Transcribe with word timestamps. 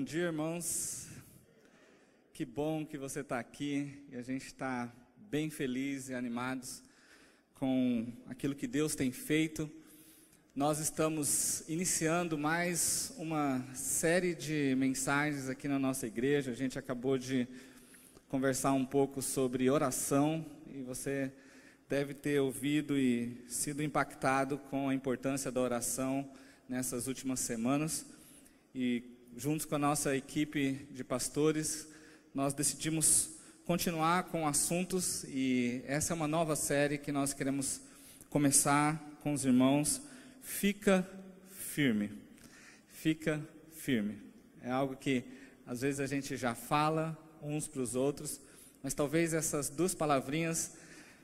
Bom 0.00 0.04
dia, 0.04 0.22
irmãos. 0.22 1.08
Que 2.32 2.46
bom 2.46 2.86
que 2.86 2.96
você 2.96 3.20
está 3.20 3.38
aqui 3.38 4.02
e 4.10 4.16
a 4.16 4.22
gente 4.22 4.46
está 4.46 4.90
bem 5.30 5.50
feliz 5.50 6.08
e 6.08 6.14
animados 6.14 6.82
com 7.54 8.10
aquilo 8.26 8.54
que 8.54 8.66
Deus 8.66 8.94
tem 8.94 9.12
feito. 9.12 9.70
Nós 10.56 10.78
estamos 10.78 11.68
iniciando 11.68 12.38
mais 12.38 13.12
uma 13.18 13.62
série 13.74 14.34
de 14.34 14.74
mensagens 14.74 15.50
aqui 15.50 15.68
na 15.68 15.78
nossa 15.78 16.06
igreja. 16.06 16.50
A 16.50 16.54
gente 16.54 16.78
acabou 16.78 17.18
de 17.18 17.46
conversar 18.26 18.72
um 18.72 18.86
pouco 18.86 19.20
sobre 19.20 19.68
oração 19.68 20.46
e 20.74 20.80
você 20.80 21.30
deve 21.90 22.14
ter 22.14 22.40
ouvido 22.40 22.96
e 22.96 23.36
sido 23.46 23.82
impactado 23.82 24.56
com 24.56 24.88
a 24.88 24.94
importância 24.94 25.52
da 25.52 25.60
oração 25.60 26.26
nessas 26.66 27.06
últimas 27.06 27.40
semanas. 27.40 28.06
E 28.74 29.19
juntos 29.36 29.64
com 29.66 29.74
a 29.74 29.78
nossa 29.78 30.16
equipe 30.16 30.86
de 30.90 31.04
pastores, 31.04 31.88
nós 32.34 32.52
decidimos 32.52 33.30
continuar 33.64 34.24
com 34.24 34.46
assuntos 34.46 35.24
e 35.24 35.82
essa 35.86 36.12
é 36.12 36.16
uma 36.16 36.28
nova 36.28 36.56
série 36.56 36.98
que 36.98 37.12
nós 37.12 37.32
queremos 37.32 37.80
começar 38.28 39.00
com 39.22 39.32
os 39.32 39.44
irmãos. 39.44 40.00
Fica 40.42 41.08
firme. 41.50 42.10
Fica 42.88 43.40
firme. 43.72 44.18
É 44.62 44.70
algo 44.70 44.96
que 44.96 45.24
às 45.66 45.80
vezes 45.80 46.00
a 46.00 46.06
gente 46.06 46.36
já 46.36 46.54
fala 46.54 47.16
uns 47.42 47.66
para 47.66 47.80
os 47.80 47.94
outros, 47.94 48.40
mas 48.82 48.94
talvez 48.94 49.32
essas 49.32 49.68
duas 49.68 49.94
palavrinhas 49.94 50.72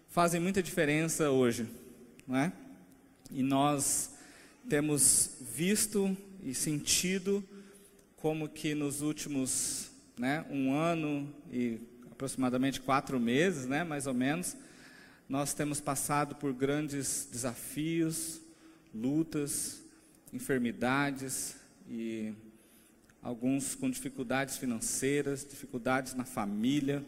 fazem 0.09 0.41
muita 0.41 0.63
diferença 0.63 1.31
hoje, 1.31 1.69
não 2.27 2.37
é? 2.37 2.53
E 3.31 3.43
nós 3.43 4.13
temos 4.69 5.37
visto 5.41 6.17
e 6.43 6.55
sentido 6.55 7.45
como 8.27 8.49
que 8.49 8.75
nos 8.75 9.03
últimos 9.03 9.89
né, 10.19 10.45
um 10.51 10.75
ano 10.75 11.33
e 11.49 11.79
aproximadamente 12.11 12.81
quatro 12.81 13.21
meses, 13.21 13.69
né, 13.69 13.85
mais 13.85 14.09
ou 14.09 14.15
menos, 14.15 14.57
nós 15.29 15.55
temos 15.55 15.81
passado 15.81 16.35
por 16.35 16.53
grandes 16.53 17.29
desafios, 17.31 18.41
lutas, 18.93 19.81
enfermidades 20.33 21.55
e 21.89 22.35
alguns 23.23 23.77
com 23.77 23.89
dificuldades 23.89 24.57
financeiras, 24.57 25.47
dificuldades 25.49 26.13
na 26.15 26.25
família. 26.25 27.05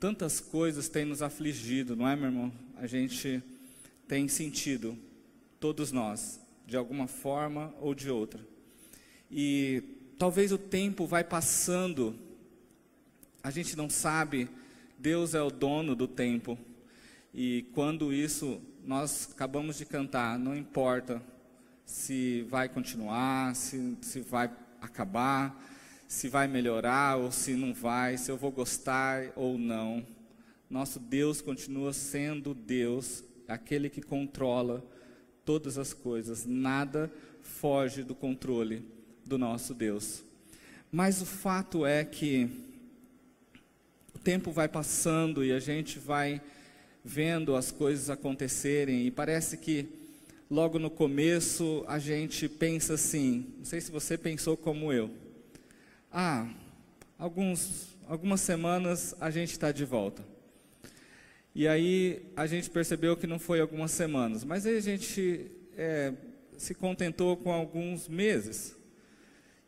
Tantas 0.00 0.40
coisas 0.40 0.88
têm 0.88 1.04
nos 1.04 1.22
afligido, 1.22 1.94
não 1.94 2.08
é, 2.08 2.16
meu 2.16 2.26
irmão? 2.26 2.52
A 2.76 2.88
gente 2.88 3.40
tem 4.08 4.26
sentido, 4.26 4.98
todos 5.60 5.92
nós, 5.92 6.40
de 6.66 6.76
alguma 6.76 7.06
forma 7.06 7.72
ou 7.80 7.94
de 7.94 8.10
outra. 8.10 8.44
E 9.30 9.95
talvez 10.18 10.50
o 10.52 10.58
tempo 10.58 11.06
vai 11.06 11.22
passando, 11.22 12.18
a 13.42 13.50
gente 13.50 13.76
não 13.76 13.88
sabe, 13.88 14.48
Deus 14.98 15.34
é 15.34 15.42
o 15.42 15.50
dono 15.50 15.94
do 15.94 16.08
tempo. 16.08 16.58
E 17.34 17.66
quando 17.74 18.12
isso 18.12 18.60
nós 18.84 19.30
acabamos 19.32 19.76
de 19.76 19.84
cantar, 19.84 20.38
não 20.38 20.56
importa 20.56 21.22
se 21.84 22.42
vai 22.48 22.68
continuar, 22.68 23.54
se, 23.54 23.96
se 24.00 24.20
vai 24.20 24.50
acabar, 24.80 25.62
se 26.08 26.28
vai 26.28 26.48
melhorar 26.48 27.16
ou 27.16 27.30
se 27.30 27.54
não 27.54 27.74
vai, 27.74 28.16
se 28.16 28.30
eu 28.30 28.36
vou 28.36 28.50
gostar 28.50 29.32
ou 29.36 29.58
não. 29.58 30.04
Nosso 30.68 30.98
Deus 30.98 31.40
continua 31.40 31.92
sendo 31.92 32.54
Deus, 32.54 33.22
aquele 33.46 33.90
que 33.90 34.00
controla 34.00 34.84
todas 35.44 35.78
as 35.78 35.92
coisas, 35.92 36.44
nada 36.44 37.12
foge 37.42 38.02
do 38.02 38.14
controle 38.14 38.95
do 39.26 39.36
nosso 39.36 39.74
Deus. 39.74 40.22
Mas 40.90 41.20
o 41.20 41.26
fato 41.26 41.84
é 41.84 42.04
que 42.04 42.48
o 44.14 44.18
tempo 44.18 44.50
vai 44.50 44.68
passando 44.68 45.44
e 45.44 45.52
a 45.52 45.58
gente 45.58 45.98
vai 45.98 46.40
vendo 47.04 47.54
as 47.54 47.70
coisas 47.70 48.10
acontecerem 48.10 49.06
e 49.06 49.10
parece 49.10 49.56
que 49.56 49.88
logo 50.50 50.78
no 50.78 50.90
começo 50.90 51.84
a 51.86 51.98
gente 51.98 52.48
pensa 52.48 52.94
assim, 52.94 53.46
não 53.58 53.64
sei 53.64 53.80
se 53.80 53.90
você 53.90 54.16
pensou 54.16 54.56
como 54.56 54.92
eu. 54.92 55.10
Ah, 56.10 56.48
alguns, 57.18 57.96
algumas 58.06 58.40
semanas 58.40 59.14
a 59.20 59.30
gente 59.30 59.52
está 59.52 59.72
de 59.72 59.84
volta. 59.84 60.24
E 61.54 61.66
aí 61.66 62.22
a 62.36 62.46
gente 62.46 62.70
percebeu 62.70 63.16
que 63.16 63.26
não 63.26 63.38
foi 63.38 63.60
algumas 63.60 63.90
semanas, 63.90 64.44
mas 64.44 64.66
aí 64.66 64.76
a 64.76 64.80
gente 64.80 65.50
é, 65.76 66.12
se 66.56 66.74
contentou 66.74 67.36
com 67.36 67.52
alguns 67.52 68.08
meses. 68.08 68.75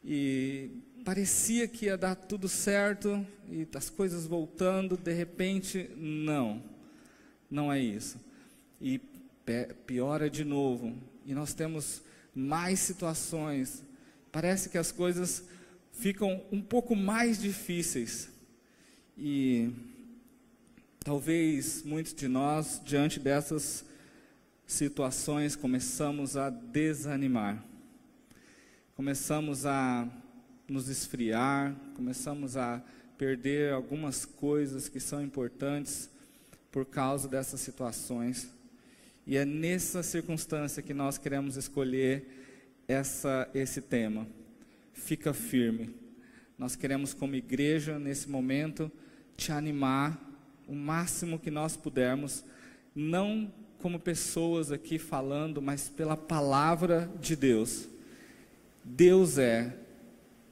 E 0.04 0.70
parecia 1.04 1.66
que 1.66 1.86
ia 1.86 1.96
dar 1.96 2.14
tudo 2.14 2.48
certo 2.48 3.26
e 3.50 3.66
as 3.74 3.90
coisas 3.90 4.26
voltando, 4.26 4.96
de 4.96 5.12
repente, 5.12 5.90
não, 5.96 6.62
não 7.50 7.72
é 7.72 7.80
isso. 7.80 8.20
E 8.80 9.00
piora 9.86 10.28
de 10.28 10.44
novo, 10.44 10.94
e 11.24 11.34
nós 11.34 11.54
temos 11.54 12.02
mais 12.34 12.78
situações. 12.80 13.82
Parece 14.30 14.68
que 14.68 14.78
as 14.78 14.92
coisas 14.92 15.44
ficam 15.92 16.42
um 16.52 16.60
pouco 16.60 16.94
mais 16.94 17.40
difíceis. 17.40 18.28
E 19.16 19.72
talvez 21.00 21.82
muitos 21.82 22.14
de 22.14 22.28
nós, 22.28 22.80
diante 22.84 23.18
dessas 23.18 23.84
situações, 24.66 25.56
começamos 25.56 26.36
a 26.36 26.50
desanimar 26.50 27.67
começamos 28.98 29.64
a 29.64 30.08
nos 30.68 30.88
esfriar, 30.88 31.72
começamos 31.94 32.56
a 32.56 32.82
perder 33.16 33.72
algumas 33.72 34.24
coisas 34.24 34.88
que 34.88 34.98
são 34.98 35.22
importantes 35.22 36.10
por 36.72 36.84
causa 36.84 37.28
dessas 37.28 37.60
situações. 37.60 38.52
E 39.24 39.36
é 39.36 39.44
nessa 39.44 40.02
circunstância 40.02 40.82
que 40.82 40.92
nós 40.92 41.16
queremos 41.16 41.56
escolher 41.56 42.26
essa, 42.88 43.48
esse 43.54 43.80
tema. 43.80 44.26
Fica 44.92 45.32
firme. 45.32 45.94
Nós 46.58 46.74
queremos, 46.74 47.14
como 47.14 47.36
igreja, 47.36 48.00
nesse 48.00 48.28
momento, 48.28 48.90
te 49.36 49.52
animar 49.52 50.20
o 50.66 50.74
máximo 50.74 51.38
que 51.38 51.52
nós 51.52 51.76
pudermos, 51.76 52.44
não 52.96 53.48
como 53.78 54.00
pessoas 54.00 54.72
aqui 54.72 54.98
falando, 54.98 55.62
mas 55.62 55.88
pela 55.88 56.16
palavra 56.16 57.08
de 57.20 57.36
Deus. 57.36 57.88
Deus 58.96 59.38
é 59.38 59.74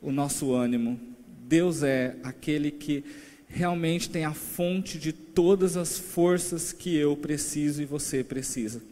o 0.00 0.12
nosso 0.12 0.52
ânimo, 0.52 1.00
Deus 1.48 1.82
é 1.82 2.16
aquele 2.22 2.70
que 2.70 3.02
realmente 3.48 4.10
tem 4.10 4.24
a 4.24 4.34
fonte 4.34 4.98
de 4.98 5.12
todas 5.12 5.76
as 5.76 5.98
forças 5.98 6.72
que 6.72 6.94
eu 6.94 7.16
preciso 7.16 7.83
e 7.83 7.86
você 7.86 8.22
precisa. 8.22 8.83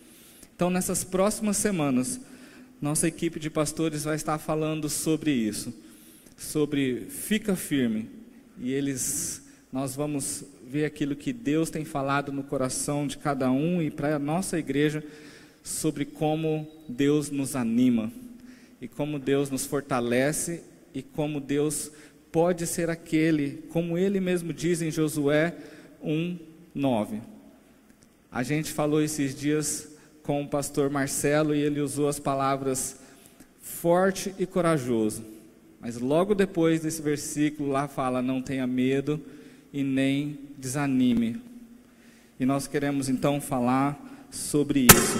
Então, 0.56 0.70
nessas 0.70 1.04
próximas 1.04 1.56
semanas, 1.56 2.20
nossa 2.80 3.06
equipe 3.06 3.38
de 3.38 3.50
pastores 3.50 4.04
vai 4.04 4.16
estar 4.16 4.38
falando 4.38 4.88
sobre 4.88 5.30
isso, 5.30 5.74
sobre 6.36 7.06
fica 7.10 7.54
firme, 7.54 8.08
e 8.58 8.72
eles 8.72 9.42
nós 9.70 9.94
vamos 9.94 10.44
ver 10.66 10.86
aquilo 10.86 11.14
que 11.14 11.32
Deus 11.32 11.68
tem 11.68 11.84
falado 11.84 12.32
no 12.32 12.42
coração 12.42 13.06
de 13.06 13.18
cada 13.18 13.50
um 13.50 13.82
e 13.82 13.90
para 13.90 14.16
a 14.16 14.18
nossa 14.18 14.58
igreja 14.58 15.04
sobre 15.62 16.04
como 16.04 16.66
Deus 16.88 17.30
nos 17.30 17.54
anima 17.54 18.10
e 18.84 18.88
como 18.88 19.18
Deus 19.18 19.48
nos 19.48 19.64
fortalece 19.64 20.62
e 20.92 21.00
como 21.00 21.40
Deus 21.40 21.90
pode 22.30 22.66
ser 22.66 22.90
aquele, 22.90 23.64
como 23.70 23.96
ele 23.96 24.20
mesmo 24.20 24.52
diz 24.52 24.82
em 24.82 24.90
Josué 24.90 25.56
1:9. 26.04 27.22
A 28.30 28.42
gente 28.42 28.70
falou 28.70 29.00
esses 29.00 29.34
dias 29.34 29.88
com 30.22 30.42
o 30.42 30.46
pastor 30.46 30.90
Marcelo 30.90 31.54
e 31.54 31.60
ele 31.60 31.80
usou 31.80 32.08
as 32.08 32.18
palavras 32.18 33.00
forte 33.58 34.34
e 34.38 34.44
corajoso. 34.44 35.24
Mas 35.80 35.98
logo 35.98 36.34
depois 36.34 36.82
desse 36.82 37.00
versículo 37.00 37.70
lá 37.70 37.88
fala: 37.88 38.20
não 38.20 38.42
tenha 38.42 38.66
medo 38.66 39.18
e 39.72 39.82
nem 39.82 40.38
desanime. 40.58 41.40
E 42.38 42.44
nós 42.44 42.66
queremos 42.66 43.08
então 43.08 43.40
falar 43.40 44.28
sobre 44.30 44.80
isso. 44.80 45.18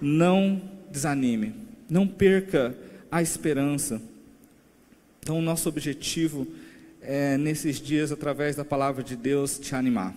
Não 0.00 0.62
desanime. 0.90 1.52
Não 1.90 2.08
perca 2.08 2.74
a 3.12 3.20
esperança. 3.20 4.00
Então, 5.20 5.38
o 5.38 5.42
nosso 5.42 5.68
objetivo 5.68 6.48
é, 7.02 7.36
nesses 7.36 7.78
dias, 7.78 8.10
através 8.10 8.56
da 8.56 8.64
palavra 8.64 9.04
de 9.04 9.14
Deus, 9.14 9.58
te 9.58 9.74
animar. 9.74 10.16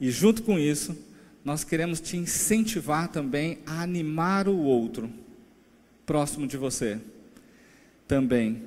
E 0.00 0.08
junto 0.12 0.44
com 0.44 0.56
isso, 0.56 0.96
nós 1.44 1.64
queremos 1.64 2.00
te 2.00 2.16
incentivar 2.16 3.08
também 3.08 3.58
a 3.66 3.82
animar 3.82 4.46
o 4.46 4.56
outro 4.58 5.10
próximo 6.06 6.46
de 6.46 6.56
você. 6.56 7.00
Também. 8.06 8.62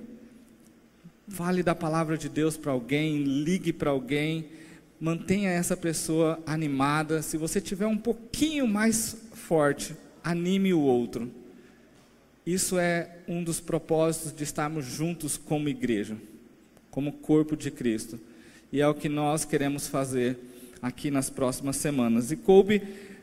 Fale 1.30 1.64
da 1.64 1.74
palavra 1.74 2.18
de 2.18 2.28
Deus 2.28 2.58
para 2.58 2.74
alguém, 2.74 3.24
ligue 3.24 3.72
para 3.72 3.92
alguém, 3.92 4.48
mantenha 5.00 5.50
essa 5.50 5.78
pessoa 5.78 6.38
animada. 6.46 7.22
Se 7.22 7.38
você 7.38 7.62
tiver 7.62 7.88
um 7.88 7.98
pouquinho 7.98 8.68
mais 8.68 9.16
forte, 9.34 9.96
anime 10.22 10.74
o 10.74 10.82
outro. 10.82 11.32
Isso 12.46 12.80
é 12.80 13.18
um 13.28 13.44
dos 13.44 13.60
propósitos 13.60 14.34
de 14.34 14.44
estarmos 14.44 14.86
juntos 14.86 15.38
como 15.38 15.70
igreja. 15.70 16.18
como 16.90 17.14
corpo 17.14 17.56
de 17.56 17.72
Cristo. 17.72 18.20
E 18.70 18.82
é 18.82 18.88
o 18.88 18.94
que 18.94 19.08
nós 19.08 19.46
queremos 19.46 19.88
fazer 19.88 20.38
aqui 20.82 21.10
nas 21.10 21.30
próximas 21.30 21.78
semanas. 21.78 22.32
E 22.32 22.36
coube 22.36 22.82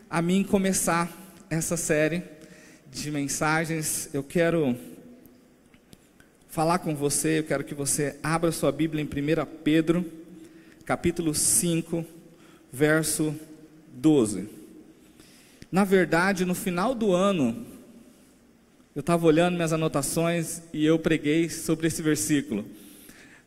a 0.08 0.22
mim 0.22 0.42
começar 0.42 1.10
essa 1.50 1.76
série 1.76 2.22
de 2.90 3.10
mensagens. 3.10 4.08
Eu 4.14 4.22
quero 4.22 4.74
falar 6.48 6.78
com 6.78 6.94
você, 6.94 7.40
eu 7.40 7.44
quero 7.44 7.62
que 7.62 7.74
você 7.74 8.16
abra 8.22 8.50
sua 8.50 8.72
Bíblia 8.72 9.02
em 9.02 9.06
1 9.06 9.46
Pedro, 9.62 10.04
capítulo 10.86 11.34
5, 11.34 12.06
verso 12.72 13.34
12. 13.92 14.48
Na 15.70 15.84
verdade, 15.84 16.46
no 16.46 16.54
final 16.54 16.94
do 16.94 17.12
ano, 17.12 17.66
eu 18.98 19.00
estava 19.00 19.24
olhando 19.28 19.54
minhas 19.54 19.72
anotações 19.72 20.60
e 20.72 20.84
eu 20.84 20.98
preguei 20.98 21.48
sobre 21.48 21.86
esse 21.86 22.02
versículo 22.02 22.64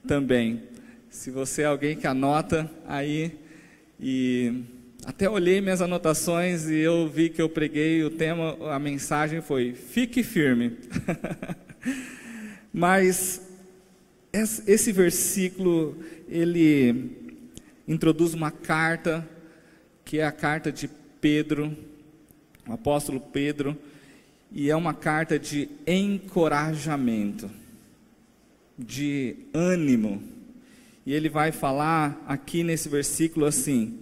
também. 0.08 0.64
Se 1.10 1.30
você 1.30 1.64
é 1.64 1.66
alguém 1.66 1.98
que 1.98 2.08
anota 2.08 2.72
aí, 2.88 3.38
e 4.00 4.64
até 5.06 5.30
olhei 5.30 5.60
minhas 5.60 5.82
anotações 5.82 6.70
e 6.70 6.76
eu 6.76 7.06
vi 7.06 7.30
que 7.30 7.42
eu 7.42 7.50
preguei 7.50 8.02
o 8.02 8.10
tema, 8.10 8.58
a 8.74 8.80
mensagem 8.80 9.42
foi: 9.42 9.74
fique 9.74 10.24
firme. 10.24 10.78
Mas 12.72 13.42
esse 14.32 14.94
versículo 14.94 15.98
ele 16.30 17.12
introduz 17.86 18.34
uma 18.34 18.52
carta 18.52 19.28
que 20.06 20.20
é 20.20 20.24
a 20.24 20.32
carta 20.32 20.72
de 20.72 20.90
Pedro, 21.20 21.76
o 22.66 22.72
apóstolo 22.72 23.20
Pedro, 23.20 23.78
e 24.52 24.70
é 24.70 24.76
uma 24.76 24.94
carta 24.94 25.40
de 25.40 25.70
encorajamento, 25.88 27.50
de 28.78 29.36
ânimo. 29.54 30.22
E 31.06 31.14
ele 31.14 31.30
vai 31.30 31.52
falar 31.52 32.22
aqui 32.28 32.64
nesse 32.64 32.90
versículo 32.90 33.46
assim: 33.46 34.00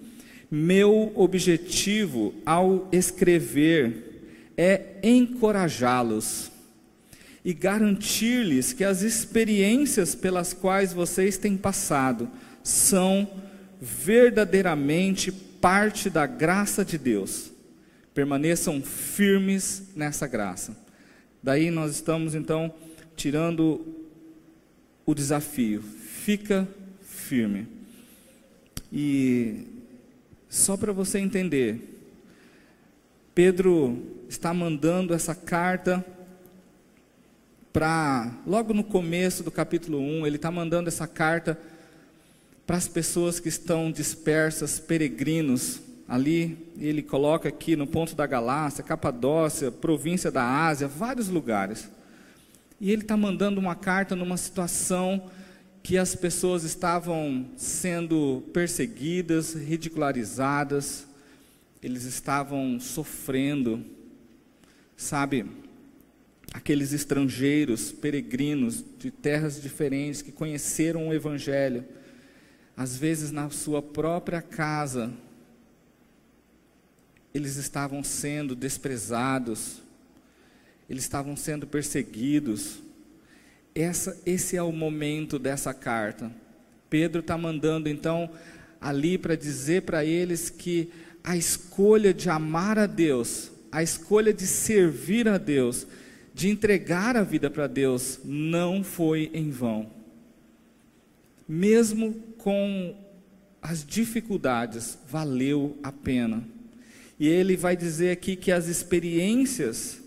Meu 0.50 1.12
objetivo 1.16 2.34
ao 2.46 2.88
escrever 2.92 4.10
é 4.58 4.98
encorajá-los 5.04 6.52
e 7.46 7.54
garantir-lhes 7.54 8.74
que 8.74 8.84
as 8.84 9.02
experiências 9.02 10.14
pelas 10.14 10.54
quais 10.54 10.92
vocês 10.92 11.38
têm 11.38 11.56
passado 11.56 12.30
são 12.64 13.30
verdadeiramente 13.80 15.32
parte 15.32 16.10
da 16.10 16.26
graça 16.26 16.84
de 16.84 16.98
Deus. 16.98 17.52
Permaneçam 18.20 18.82
firmes 18.82 19.94
nessa 19.96 20.28
graça. 20.28 20.76
Daí 21.42 21.72
nós 21.72 21.92
estamos 21.92 22.36
então 22.36 22.70
tirando 23.16 23.96
o 25.06 25.16
desafio. 25.16 25.82
Fica 25.82 26.68
firme. 27.02 27.66
E 28.92 29.66
só 30.50 30.76
para 30.76 30.92
você 30.92 31.18
entender, 31.18 31.98
Pedro 33.34 34.26
está 34.28 34.54
mandando 34.54 35.14
essa 35.14 35.34
carta 35.34 36.06
para, 37.72 38.38
logo 38.46 38.74
no 38.74 38.84
começo 38.84 39.44
do 39.44 39.50
capítulo 39.50 39.98
1, 39.98 40.28
ele 40.28 40.36
está 40.36 40.52
mandando 40.52 40.90
essa 40.90 41.08
carta 41.08 41.58
para 42.68 42.76
as 42.76 42.86
pessoas 42.90 43.40
que 43.40 43.48
estão 43.48 43.90
dispersas, 43.90 44.78
peregrinos, 44.78 45.80
ali, 46.10 46.58
ele 46.78 47.04
coloca 47.04 47.48
aqui 47.48 47.76
no 47.76 47.86
ponto 47.86 48.16
da 48.16 48.26
Galácia, 48.26 48.84
Capadócia, 48.84 49.72
província 49.72 50.32
da 50.32 50.44
Ásia, 50.44 50.88
vários 50.88 51.30
lugares. 51.30 51.90
E 52.82 52.92
ele 52.92 53.04
está 53.04 53.16
mandando 53.16 53.60
uma 53.60 53.76
carta 53.76 54.16
numa 54.16 54.36
situação 54.36 55.30
que 55.84 55.98
as 55.98 56.16
pessoas 56.16 56.64
estavam 56.64 57.46
sendo 57.56 58.44
perseguidas, 58.52 59.54
ridicularizadas, 59.54 61.08
eles 61.82 62.04
estavam 62.04 62.80
sofrendo, 62.80 63.86
sabe? 64.98 65.46
aqueles 66.54 66.94
estrangeiros, 66.94 67.92
peregrinos 67.92 68.84
de 68.98 69.12
terras 69.12 69.62
diferentes 69.62 70.22
que 70.22 70.32
conheceram 70.32 71.08
o 71.08 71.14
Evangelho, 71.14 71.86
às 72.76 72.98
vezes 72.98 73.32
na 73.32 73.50
sua 73.50 73.82
própria 73.82 74.42
casa, 74.42 75.12
eles 77.34 77.56
estavam 77.58 78.04
sendo 78.04 78.56
desprezados, 78.56 79.82
eles 80.90 81.04
estavam 81.04 81.36
sendo 81.36 81.68
perseguidos. 81.68 82.80
Essa, 83.76 84.20
esse 84.26 84.58
é 84.58 84.64
o 84.64 84.72
momento 84.72 85.38
dessa 85.38 85.74
carta. 85.74 86.32
Pedro 86.90 87.22
está 87.22 87.38
mandando 87.38 87.88
então 87.88 88.30
ali 88.82 89.18
para 89.18 89.36
dizer 89.36 89.84
para 89.84 90.04
eles 90.04 90.50
que 90.50 90.90
a 91.24 91.38
escolha 91.38 92.14
de 92.14 92.30
amar 92.30 92.80
a 92.80 92.88
Deus, 92.88 93.52
a 93.72 93.84
escolha 93.84 94.34
de 94.34 94.48
servir 94.48 95.28
a 95.28 95.38
Deus, 95.38 95.86
de 96.34 96.50
entregar 96.50 97.16
a 97.16 97.24
vida 97.24 97.50
para 97.50 97.68
Deus 97.68 98.20
não 98.24 98.84
foi 98.84 99.30
em 99.34 99.52
vão. 99.52 99.92
Mesmo 101.48 102.14
com 102.38 102.96
as 103.62 103.86
dificuldades, 103.86 104.98
valeu 105.08 105.78
a 105.84 105.92
pena. 105.92 106.44
E 107.20 107.28
ele 107.28 107.58
vai 107.58 107.76
dizer 107.76 108.12
aqui 108.12 108.36
que 108.36 108.52
as 108.52 108.68
experiências, 108.68 110.00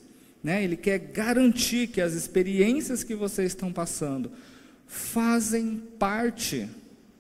né, 0.43 0.65
ele 0.65 0.77
quer 0.77 0.99
garantir 0.99 1.89
que 1.89 2.01
as 2.01 2.15
experiências 2.15 3.05
que 3.05 3.15
vocês 3.15 3.53
estão 3.53 3.73
passando 3.73 4.33
fazem 4.87 5.77
parte 5.99 6.69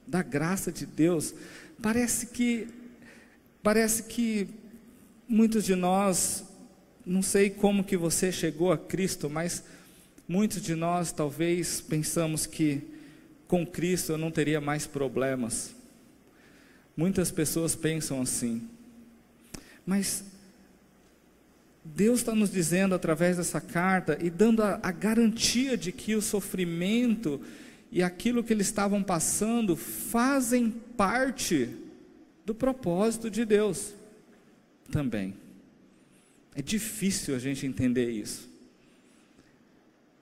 da 0.07 0.23
graça 0.23 0.73
de 0.73 0.87
Deus. 0.87 1.35
Parece 1.81 2.27
que 2.27 2.69
parece 3.63 4.05
que 4.05 4.49
muitos 5.29 5.65
de 5.65 5.75
nós 5.75 6.45
não 7.05 7.23
sei 7.23 7.51
como 7.51 7.85
que 7.85 7.97
você 7.97 8.33
chegou 8.33 8.73
a 8.73 8.79
Cristo, 8.79 9.29
mas 9.29 9.63
muitos 10.27 10.63
de 10.63 10.75
nós 10.75 11.13
talvez 11.13 11.81
pensamos 11.81 12.47
que 12.47 12.81
com 13.47 13.67
Cristo 13.67 14.13
eu 14.13 14.19
não 14.19 14.31
teria 14.31 14.61
mais 14.61 14.87
problemas. 14.87 15.75
Muitas 16.97 17.31
pessoas 17.31 17.75
pensam 17.75 18.21
assim. 18.23 18.69
Mas 19.85 20.25
Deus 21.85 22.21
está 22.21 22.35
nos 22.35 22.51
dizendo 22.51 22.95
através 22.95 23.37
dessa 23.37 23.61
carta 23.61 24.17
e 24.21 24.31
dando 24.31 24.63
a, 24.63 24.79
a, 24.83 24.93
garantia 24.93 25.77
de 25.77 25.91
que 25.91 26.15
o 26.15 26.23
sofrimento 26.23 27.41
e 27.91 28.03
aquilo 28.03 28.45
que 28.45 28.53
eles 28.53 28.69
estavam 28.69 29.03
passando 29.03 29.77
fazem 29.77 30.71
parte 30.71 31.69
do 32.47 32.55
propósito 32.55 33.31
de 33.31 33.45
Deus 33.45 33.93
também. 34.91 35.35
É 36.55 36.63
difícil 36.63 37.35
a 37.35 37.39
gente 37.39 37.67
entender 37.67 38.11
isso. 38.11 38.49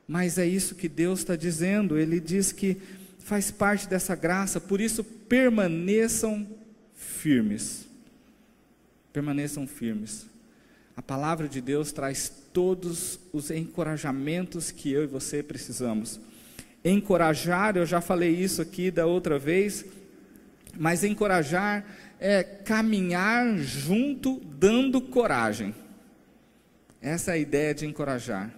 Mas 0.08 0.38
é 0.38 0.46
isso 0.46 0.74
que 0.74 0.88
Deus 0.88 1.20
está 1.20 1.36
dizendo. 1.36 1.98
Ele 1.98 2.18
diz 2.18 2.52
que 2.52 2.76
faz 3.18 3.50
parte 3.50 3.86
dessa 3.86 4.16
graça, 4.16 4.60
por 4.60 4.80
isso 4.80 5.04
permaneçam 5.04 6.48
firmes. 6.94 7.86
Permaneçam 9.12 9.66
firmes. 9.66 10.26
A 10.96 11.02
palavra 11.02 11.48
de 11.48 11.60
Deus 11.60 11.92
traz 11.92 12.30
todos 12.52 13.18
os 13.32 13.50
encorajamentos 13.50 14.70
que 14.70 14.92
eu 14.92 15.04
e 15.04 15.06
você 15.06 15.42
precisamos. 15.42 16.20
Encorajar, 16.84 17.76
eu 17.76 17.86
já 17.86 18.00
falei 18.00 18.34
isso 18.34 18.60
aqui 18.60 18.90
da 18.90 19.06
outra 19.06 19.38
vez, 19.38 19.84
mas 20.78 21.04
encorajar 21.04 21.84
é 22.18 22.42
caminhar 22.42 23.56
junto, 23.58 24.40
dando 24.58 25.00
coragem. 25.00 25.74
Essa 27.00 27.32
é 27.32 27.34
a 27.34 27.38
ideia 27.38 27.74
de 27.74 27.86
encorajar. 27.86 28.54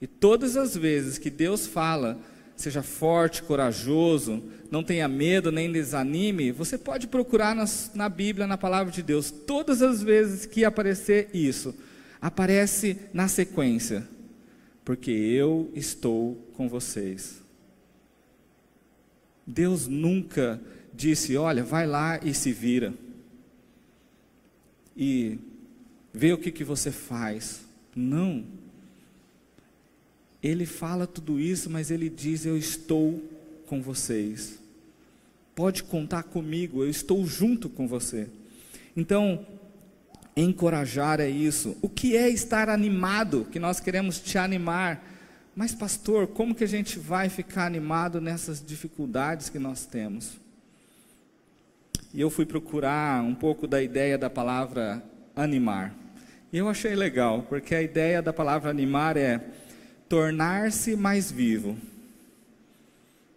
E 0.00 0.06
todas 0.06 0.56
as 0.56 0.76
vezes 0.76 1.18
que 1.18 1.30
Deus 1.30 1.66
fala, 1.66 2.18
seja 2.58 2.82
forte, 2.82 3.44
corajoso, 3.44 4.42
não 4.68 4.82
tenha 4.82 5.06
medo 5.06 5.52
nem 5.52 5.70
desanime, 5.70 6.50
você 6.50 6.76
pode 6.76 7.06
procurar 7.06 7.54
nas, 7.54 7.92
na 7.94 8.08
Bíblia, 8.08 8.48
na 8.48 8.58
palavra 8.58 8.92
de 8.92 9.00
Deus, 9.00 9.30
todas 9.30 9.80
as 9.80 10.02
vezes 10.02 10.44
que 10.44 10.64
aparecer 10.64 11.30
isso, 11.32 11.72
aparece 12.20 12.98
na 13.14 13.28
sequência, 13.28 14.06
porque 14.84 15.12
eu 15.12 15.70
estou 15.72 16.34
com 16.54 16.68
vocês. 16.68 17.40
Deus 19.46 19.86
nunca 19.86 20.60
disse: 20.92 21.36
olha, 21.36 21.62
vai 21.62 21.86
lá 21.86 22.18
e 22.24 22.34
se 22.34 22.50
vira, 22.52 22.92
e 24.96 25.38
vê 26.12 26.32
o 26.32 26.38
que, 26.38 26.50
que 26.50 26.64
você 26.64 26.90
faz. 26.90 27.60
Não. 27.94 28.44
Ele 30.42 30.66
fala 30.66 31.06
tudo 31.06 31.40
isso, 31.40 31.68
mas 31.68 31.90
ele 31.90 32.08
diz: 32.08 32.46
Eu 32.46 32.56
estou 32.56 33.22
com 33.66 33.82
vocês. 33.82 34.58
Pode 35.54 35.82
contar 35.82 36.22
comigo, 36.22 36.82
eu 36.82 36.88
estou 36.88 37.26
junto 37.26 37.68
com 37.68 37.88
você. 37.88 38.28
Então, 38.96 39.44
encorajar 40.36 41.20
é 41.20 41.28
isso. 41.28 41.76
O 41.82 41.88
que 41.88 42.16
é 42.16 42.28
estar 42.28 42.68
animado? 42.68 43.46
Que 43.50 43.58
nós 43.58 43.80
queremos 43.80 44.20
te 44.20 44.38
animar 44.38 45.04
Mas, 45.58 45.74
pastor, 45.74 46.28
como 46.28 46.54
que 46.54 46.62
a 46.62 46.68
gente 46.68 47.00
vai 47.00 47.28
ficar 47.28 47.66
animado 47.66 48.20
nessas 48.20 48.64
dificuldades 48.64 49.48
que 49.48 49.58
nós 49.58 49.84
temos? 49.84 50.38
E 52.14 52.20
eu 52.20 52.30
fui 52.30 52.46
procurar 52.46 53.24
um 53.24 53.34
pouco 53.34 53.66
da 53.66 53.82
ideia 53.82 54.16
da 54.16 54.30
palavra 54.30 55.02
animar. 55.34 55.92
E 56.52 56.58
eu 56.58 56.68
achei 56.68 56.94
legal, 56.94 57.42
porque 57.42 57.74
a 57.74 57.82
ideia 57.82 58.22
da 58.22 58.32
palavra 58.32 58.70
animar 58.70 59.16
é 59.16 59.44
tornar-se 60.08 60.96
mais 60.96 61.30
vivo. 61.30 61.76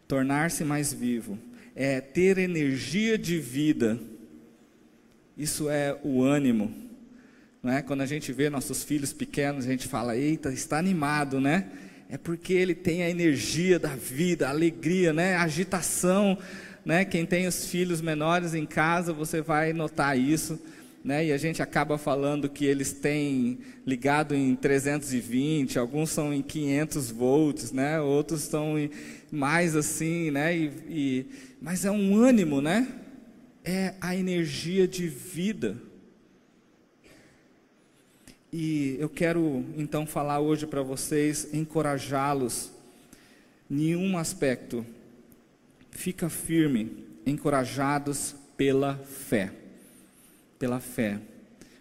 Tornar-se 0.08 0.64
mais 0.64 0.94
vivo. 0.94 1.38
É 1.76 2.00
ter 2.02 2.38
energia 2.38 3.18
de 3.18 3.40
vida. 3.40 4.00
Isso 5.38 5.70
é 5.70 5.98
o 6.04 6.24
ânimo. 6.24 6.74
Não 7.62 7.72
é? 7.72 7.82
Quando 7.82 8.02
a 8.02 8.06
gente 8.06 8.32
vê 8.32 8.50
nossos 8.50 8.84
filhos 8.84 9.14
pequenos, 9.14 9.66
a 9.66 9.70
gente 9.70 9.88
fala, 9.88 10.16
eita, 10.18 10.52
está 10.52 10.78
animado, 10.78 11.40
né? 11.40 11.70
É 12.10 12.18
porque 12.18 12.54
ele 12.54 12.76
tem 12.76 13.04
a 13.04 13.10
energia 13.10 13.80
da 13.80 13.96
vida, 13.96 14.48
a 14.48 14.50
alegria, 14.50 15.14
né? 15.14 15.36
A 15.36 15.44
agitação, 15.44 16.38
né? 16.84 17.06
Quem 17.06 17.26
tem 17.26 17.48
os 17.48 17.68
filhos 17.68 18.02
menores 18.02 18.54
em 18.54 18.66
casa, 18.66 19.14
você 19.14 19.42
vai 19.42 19.74
notar 19.74 20.18
isso 20.18 20.60
né? 21.04 21.26
E 21.26 21.32
a 21.32 21.38
gente 21.38 21.62
acaba 21.62 21.98
falando 21.98 22.48
que 22.48 22.66
eles 22.66 22.94
têm 22.94 23.60
ligado 23.86 24.36
em 24.36 24.56
320, 24.56 25.80
alguns 25.80 26.12
são 26.12 26.34
em 26.34 26.42
500 26.42 27.12
volts, 27.12 27.72
né? 27.72 28.00
Outros 28.00 28.44
estão 28.44 28.76
mais 29.32 29.76
assim, 29.76 30.30
né? 30.32 30.56
E, 30.56 30.72
e, 30.88 31.26
mas 31.62 31.86
é 31.86 31.92
um 31.92 32.16
ânimo, 32.16 32.62
né? 32.62 32.88
É 33.64 33.96
a 34.00 34.16
energia 34.16 34.88
de 34.88 35.08
vida. 35.08 35.78
E 38.54 38.98
eu 39.00 39.10
quero 39.10 39.66
então 39.78 40.06
falar 40.06 40.40
hoje 40.40 40.68
para 40.68 40.84
vocês, 40.84 41.48
encorajá-los 41.54 42.72
em 43.70 43.96
um 43.96 44.18
aspecto. 44.18 44.86
Fica 45.90 46.30
firme, 46.30 47.06
encorajados 47.26 48.36
pela 48.58 48.96
fé 48.98 49.61
pela 50.62 50.80
fé, 50.80 51.20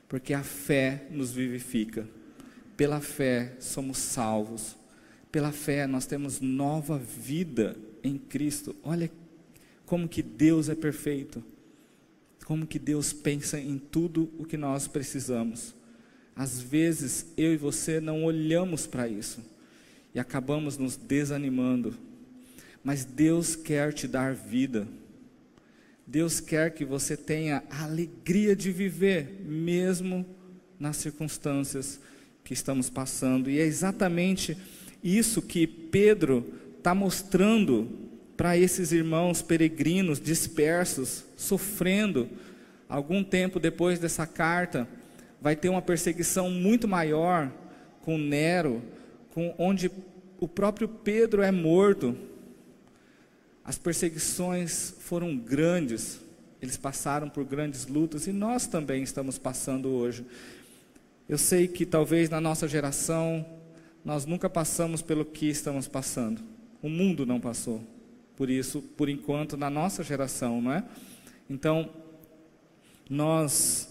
porque 0.09 0.33
a 0.33 0.43
fé 0.43 1.07
nos 1.11 1.33
vivifica. 1.33 2.09
Pela 2.79 2.99
fé 2.99 3.55
somos 3.61 3.99
salvos. 3.99 4.75
Pela 5.31 5.53
fé 5.53 5.87
nós 5.87 6.07
temos 6.07 6.41
nova 6.41 6.97
vida 6.97 7.77
em 8.03 8.17
Cristo. 8.17 8.75
Olha 8.83 9.13
como 9.85 10.09
que 10.09 10.23
Deus 10.23 10.71
é 10.71 10.75
perfeito. 10.75 11.45
Como 12.47 12.67
que 12.67 12.79
Deus 12.79 13.13
pensa 13.13 13.61
em 13.61 13.77
tudo 13.79 14.33
o 14.39 14.47
que 14.47 14.57
nós 14.57 14.89
precisamos. 14.89 15.75
Às 16.35 16.59
vezes 16.59 17.27
eu 17.37 17.53
e 17.53 17.59
você 17.59 18.01
não 18.01 18.25
olhamos 18.25 18.87
para 18.87 19.07
isso 19.07 19.43
e 20.15 20.19
acabamos 20.19 20.79
nos 20.79 20.97
desanimando. 20.97 21.95
Mas 22.83 23.05
Deus 23.05 23.55
quer 23.55 23.93
te 23.93 24.09
dar 24.09 24.35
vida. 24.35 24.89
Deus 26.11 26.41
quer 26.41 26.73
que 26.73 26.85
você 26.85 27.17
tenha 27.17 27.63
a 27.71 27.85
alegria 27.85 28.57
de 28.57 28.73
viver, 28.73 29.43
mesmo 29.45 30.27
nas 30.77 30.97
circunstâncias 30.97 32.01
que 32.43 32.53
estamos 32.53 32.91
passando. 32.91 33.49
E 33.49 33.61
é 33.61 33.63
exatamente 33.63 34.59
isso 35.05 35.41
que 35.41 35.69
Pedro 35.69 36.53
está 36.77 36.97
mostrando 36.97 37.89
para 38.37 38.59
esses 38.59 38.91
irmãos 38.91 39.41
peregrinos 39.41 40.21
dispersos, 40.21 41.25
sofrendo. 41.37 42.29
Algum 42.89 43.23
tempo 43.23 43.61
depois 43.61 44.01
dessa 44.01 44.27
carta, 44.27 44.89
vai 45.41 45.55
ter 45.55 45.69
uma 45.69 45.81
perseguição 45.81 46.51
muito 46.51 46.89
maior 46.89 47.53
com 48.03 48.19
Nero, 48.19 48.83
com 49.31 49.55
onde 49.57 49.89
o 50.41 50.49
próprio 50.49 50.89
Pedro 50.89 51.41
é 51.41 51.53
morto 51.53 52.17
as 53.65 53.79
perseguições 53.79 54.95
foram 55.01 55.37
grandes, 55.37 56.21
eles 56.61 56.77
passaram 56.77 57.29
por 57.29 57.45
grandes 57.45 57.87
lutas 57.87 58.27
e 58.27 58.33
nós 58.33 58.67
também 58.67 59.03
estamos 59.03 59.39
passando 59.39 59.89
hoje. 59.89 60.25
Eu 61.29 61.39
sei 61.39 61.69
que 61.69 61.87
talvez 61.87 62.29
na 62.29 62.41
nossa 62.41 62.67
geração 62.67 63.47
nós 64.05 64.27
nunca 64.27 64.49
passamos 64.49 65.03
pelo 65.03 65.25
que 65.25 65.47
estamos 65.47 65.87
passando. 65.87 66.43
O 66.83 66.89
mundo 66.89 67.25
não 67.27 67.41
passou 67.41 67.85
por 68.41 68.49
isso, 68.49 68.81
por 68.97 69.11
enquanto, 69.11 69.55
na 69.55 69.69
nossa 69.69 70.03
geração, 70.03 70.63
não 70.63 70.73
é? 70.73 70.83
Então, 71.51 71.91
nós 73.07 73.87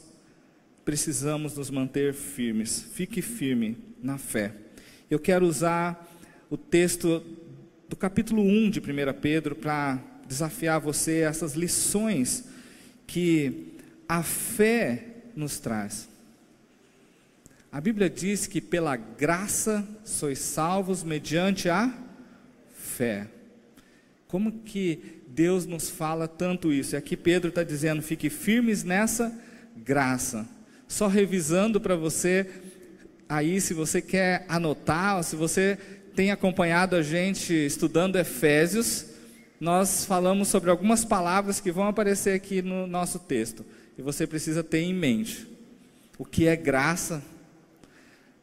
precisamos 0.84 1.56
nos 1.56 1.70
manter 1.70 2.16
firmes. 2.16 2.82
Fique 2.94 3.22
firme 3.22 3.78
na 4.02 4.18
fé. 4.18 4.56
Eu 5.08 5.20
quero 5.20 5.46
usar 5.46 6.04
o 6.50 6.58
texto 6.58 7.24
do 7.90 7.96
capítulo 7.96 8.44
1 8.44 8.70
de 8.70 8.80
1 8.80 8.84
Pedro 9.20 9.56
para 9.56 10.00
desafiar 10.28 10.80
você 10.80 11.22
essas 11.22 11.56
lições 11.56 12.46
que 13.08 13.74
a 14.08 14.22
fé 14.22 15.06
nos 15.36 15.60
traz. 15.60 16.08
A 17.72 17.82
Bíblia 17.82 18.08
diz 18.08 18.46
que 18.46 18.62
pela 18.62 18.96
graça 18.96 19.88
sois 20.04 20.38
salvos 20.38 21.04
mediante 21.04 21.68
a 21.68 21.92
fé. 22.78 23.28
Como 24.28 24.52
que 24.60 25.24
Deus 25.28 25.66
nos 25.66 25.90
fala 25.90 26.28
tanto 26.28 26.72
isso? 26.72 26.96
E 26.96 26.98
aqui 26.98 27.18
Pedro 27.18 27.50
está 27.50 27.64
dizendo: 27.64 28.04
fique 28.04 28.30
firmes 28.30 28.84
nessa 28.84 29.36
graça. 29.76 30.48
Só 30.88 31.08
revisando 31.08 31.82
para 31.82 31.96
você, 31.96 32.48
aí, 33.28 33.60
se 33.60 33.74
você 33.74 34.00
quer 34.00 34.46
anotar, 34.48 35.24
se 35.24 35.36
você 35.36 35.78
tem 36.20 36.32
acompanhado 36.32 36.98
a 36.98 37.02
gente 37.02 37.54
estudando 37.54 38.18
Efésios, 38.18 39.06
nós 39.58 40.04
falamos 40.04 40.50
sobre 40.50 40.70
algumas 40.70 41.06
palavras 41.06 41.62
que 41.62 41.72
vão 41.72 41.88
aparecer 41.88 42.34
aqui 42.34 42.62
no 42.62 42.86
nosso 42.86 43.20
texto. 43.20 43.66
E 43.98 44.02
você 44.02 44.28
precisa 44.28 44.62
ter 44.62 44.80
em 44.80 44.94
mente 44.94 45.48
o 46.18 46.26
que 46.26 46.46
é 46.46 46.58
graça, 46.58 47.24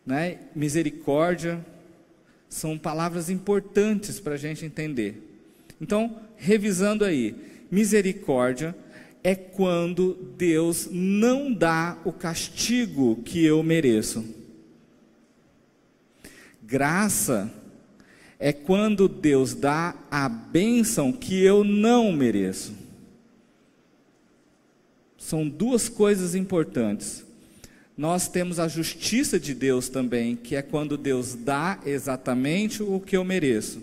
né? 0.07 0.39
misericórdia, 0.55 1.63
são 2.49 2.79
palavras 2.79 3.29
importantes 3.29 4.19
para 4.19 4.33
a 4.33 4.39
gente 4.39 4.65
entender. 4.65 5.39
Então, 5.79 6.19
revisando 6.35 7.05
aí, 7.05 7.37
misericórdia 7.71 8.75
é 9.23 9.35
quando 9.35 10.15
Deus 10.39 10.89
não 10.91 11.53
dá 11.53 11.99
o 12.07 12.13
castigo 12.13 13.17
que 13.17 13.45
eu 13.45 13.63
mereço. 13.63 14.25
Graça 16.63 17.53
é 18.39 18.53
quando 18.53 19.09
Deus 19.09 19.55
dá 19.55 19.95
a 20.11 20.29
bênção 20.29 21.13
que 21.13 21.43
eu 21.43 21.65
não 21.65 22.13
mereço. 22.13 22.75
São 25.17 25.49
duas 25.49 25.89
coisas 25.89 26.35
importantes. 26.35 27.25
Nós 27.97 28.29
temos 28.29 28.61
a 28.61 28.69
justiça 28.69 29.41
de 29.41 29.55
Deus 29.55 29.89
também, 29.89 30.37
que 30.37 30.55
é 30.55 30.61
quando 30.61 30.99
Deus 30.99 31.35
dá 31.35 31.81
exatamente 31.87 32.83
o 32.83 33.01
que 33.01 33.17
eu 33.17 33.25
mereço. 33.25 33.83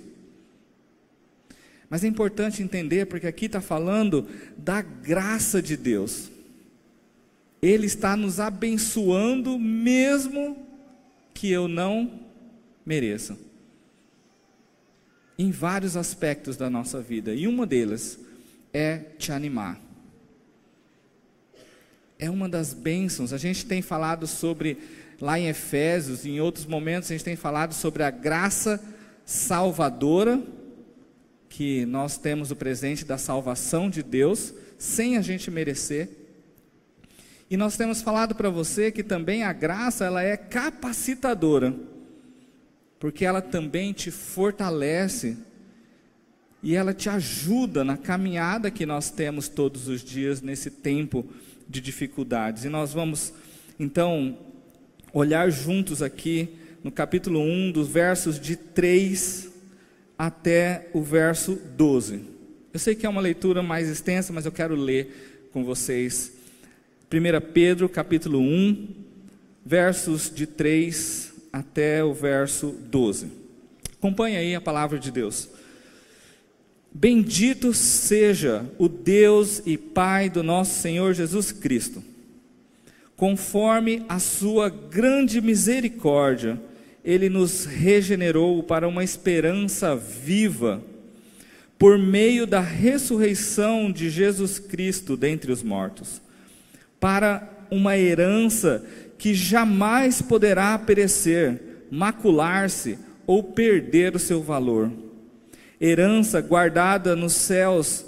Mas 1.89 2.03
é 2.03 2.07
importante 2.07 2.61
entender, 2.61 3.07
porque 3.07 3.27
aqui 3.27 3.45
está 3.47 3.59
falando 3.59 4.27
da 4.55 4.81
graça 4.81 5.61
de 5.61 5.75
Deus. 5.75 6.29
Ele 7.61 7.87
está 7.87 8.15
nos 8.15 8.39
abençoando, 8.39 9.57
mesmo 9.57 10.57
que 11.33 11.49
eu 11.49 11.67
não 11.67 12.19
mereça 12.85 13.35
em 15.37 15.51
vários 15.51 15.97
aspectos 15.97 16.57
da 16.57 16.69
nossa 16.69 17.01
vida, 17.01 17.33
e 17.33 17.47
uma 17.47 17.65
delas 17.65 18.19
é 18.71 18.97
te 19.17 19.31
animar. 19.31 19.79
É 22.19 22.29
uma 22.29 22.47
das 22.47 22.73
bênçãos. 22.73 23.33
A 23.33 23.37
gente 23.37 23.65
tem 23.65 23.81
falado 23.81 24.27
sobre, 24.27 24.77
lá 25.19 25.39
em 25.39 25.47
Efésios, 25.47 26.25
em 26.25 26.39
outros 26.39 26.65
momentos, 26.65 27.09
a 27.09 27.13
gente 27.13 27.25
tem 27.25 27.35
falado 27.35 27.73
sobre 27.73 28.03
a 28.03 28.11
graça 28.11 28.81
salvadora, 29.25 30.41
que 31.49 31.85
nós 31.85 32.17
temos 32.17 32.49
o 32.49 32.55
presente 32.55 33.05
da 33.05 33.17
salvação 33.17 33.89
de 33.89 34.01
Deus, 34.01 34.53
sem 34.77 35.17
a 35.17 35.21
gente 35.21 35.51
merecer. 35.51 36.09
E 37.49 37.57
nós 37.57 37.77
temos 37.77 38.01
falado 38.01 38.33
para 38.33 38.49
você 38.49 38.91
que 38.91 39.03
também 39.03 39.43
a 39.43 39.53
graça 39.53 40.05
ela 40.05 40.23
é 40.23 40.35
capacitadora 40.35 41.92
porque 43.03 43.25
ela 43.25 43.41
também 43.41 43.91
te 43.91 44.09
fortalece 44.09 45.35
e 46.63 46.73
ela 46.73 46.93
te 46.93 47.09
ajuda 47.09 47.83
na 47.83 47.97
caminhada 47.97 48.71
que 48.71 48.85
nós 48.85 49.11
temos 49.11 49.49
todos 49.49 49.89
os 49.89 50.01
dias 50.01 50.41
nesse 50.41 50.71
tempo 50.71 51.25
de 51.67 51.81
dificuldades. 51.81 52.63
E 52.63 52.69
nós 52.69 52.93
vamos 52.93 53.33
então 53.77 54.37
olhar 55.11 55.49
juntos 55.49 56.01
aqui 56.01 56.47
no 56.81 56.89
capítulo 56.89 57.41
1, 57.41 57.73
dos 57.73 57.89
versos 57.89 58.39
de 58.39 58.55
3 58.55 59.49
até 60.17 60.87
o 60.93 61.01
verso 61.01 61.59
12. 61.75 62.21
Eu 62.71 62.79
sei 62.79 62.95
que 62.95 63.05
é 63.05 63.09
uma 63.09 63.19
leitura 63.19 63.61
mais 63.61 63.89
extensa, 63.89 64.31
mas 64.31 64.45
eu 64.45 64.51
quero 64.53 64.75
ler 64.75 65.49
com 65.51 65.65
vocês. 65.65 66.31
1 67.11 67.51
Pedro, 67.51 67.89
capítulo 67.89 68.39
1, 68.39 68.87
versos 69.65 70.33
de 70.33 70.47
3 70.47 71.22
até 71.53 72.03
o 72.03 72.11
verso 72.11 72.75
12. 72.89 73.27
Acompanhe 73.93 74.35
aí 74.35 74.55
a 74.55 74.59
palavra 74.59 74.97
de 74.97 75.11
Deus. 75.11 75.47
Bendito 76.91 77.73
seja 77.73 78.65
o 78.79 78.89
Deus 78.89 79.61
e 79.65 79.77
Pai 79.77 80.29
do 80.29 80.41
nosso 80.41 80.81
Senhor 80.81 81.13
Jesus 81.13 81.51
Cristo. 81.51 82.03
Conforme 83.15 84.03
a 84.09 84.17
sua 84.17 84.69
grande 84.69 85.39
misericórdia, 85.39 86.59
ele 87.05 87.29
nos 87.29 87.65
regenerou 87.65 88.63
para 88.63 88.87
uma 88.87 89.03
esperança 89.03 89.95
viva, 89.95 90.83
por 91.77 91.97
meio 91.97 92.47
da 92.47 92.61
ressurreição 92.61 93.91
de 93.91 94.09
Jesus 94.09 94.57
Cristo 94.57 95.17
dentre 95.17 95.51
os 95.51 95.61
mortos, 95.61 96.21
para 96.99 97.49
uma 97.69 97.97
herança 97.97 98.85
que 99.17 99.33
jamais 99.33 100.21
poderá 100.21 100.77
perecer, 100.77 101.85
macular-se 101.89 102.97
ou 103.25 103.43
perder 103.43 104.15
o 104.15 104.19
seu 104.19 104.41
valor 104.41 104.91
herança 105.83 106.39
guardada 106.39 107.13
nos 107.13 107.33
céus 107.33 108.05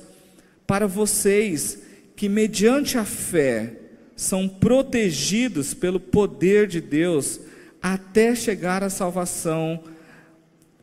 para 0.66 0.88
vocês 0.88 1.80
que, 2.16 2.30
mediante 2.30 2.98
a 2.98 3.04
fé, 3.04 3.74
são 4.16 4.48
protegidos 4.48 5.74
pelo 5.74 6.00
poder 6.00 6.68
de 6.68 6.80
Deus 6.80 7.42
até 7.82 8.34
chegar 8.34 8.82
à 8.82 8.90
salvação 8.90 9.84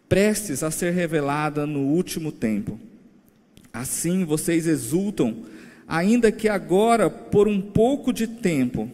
prestes 0.06 0.62
a 0.62 0.70
ser 0.70 0.92
revelada 0.92 1.66
no 1.66 1.80
último 1.80 2.30
tempo. 2.30 2.78
Assim 3.72 4.26
vocês 4.26 4.66
exultam, 4.66 5.44
ainda 5.88 6.30
que 6.30 6.46
agora, 6.46 7.08
por 7.08 7.48
um 7.48 7.58
pouco 7.58 8.12
de 8.12 8.26
tempo, 8.26 8.90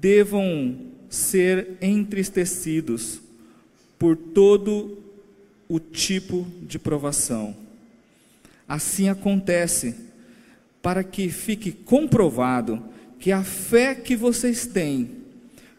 devam 0.00 0.76
ser 1.08 1.76
entristecidos 1.80 3.20
por 3.98 4.16
todo 4.16 4.98
o 5.68 5.78
tipo 5.78 6.46
de 6.62 6.78
provação. 6.78 7.54
Assim 8.66 9.08
acontece 9.08 9.94
para 10.80 11.04
que 11.04 11.28
fique 11.28 11.70
comprovado 11.70 12.82
que 13.18 13.30
a 13.30 13.42
fé 13.42 13.94
que 13.94 14.16
vocês 14.16 14.66
têm, 14.66 15.10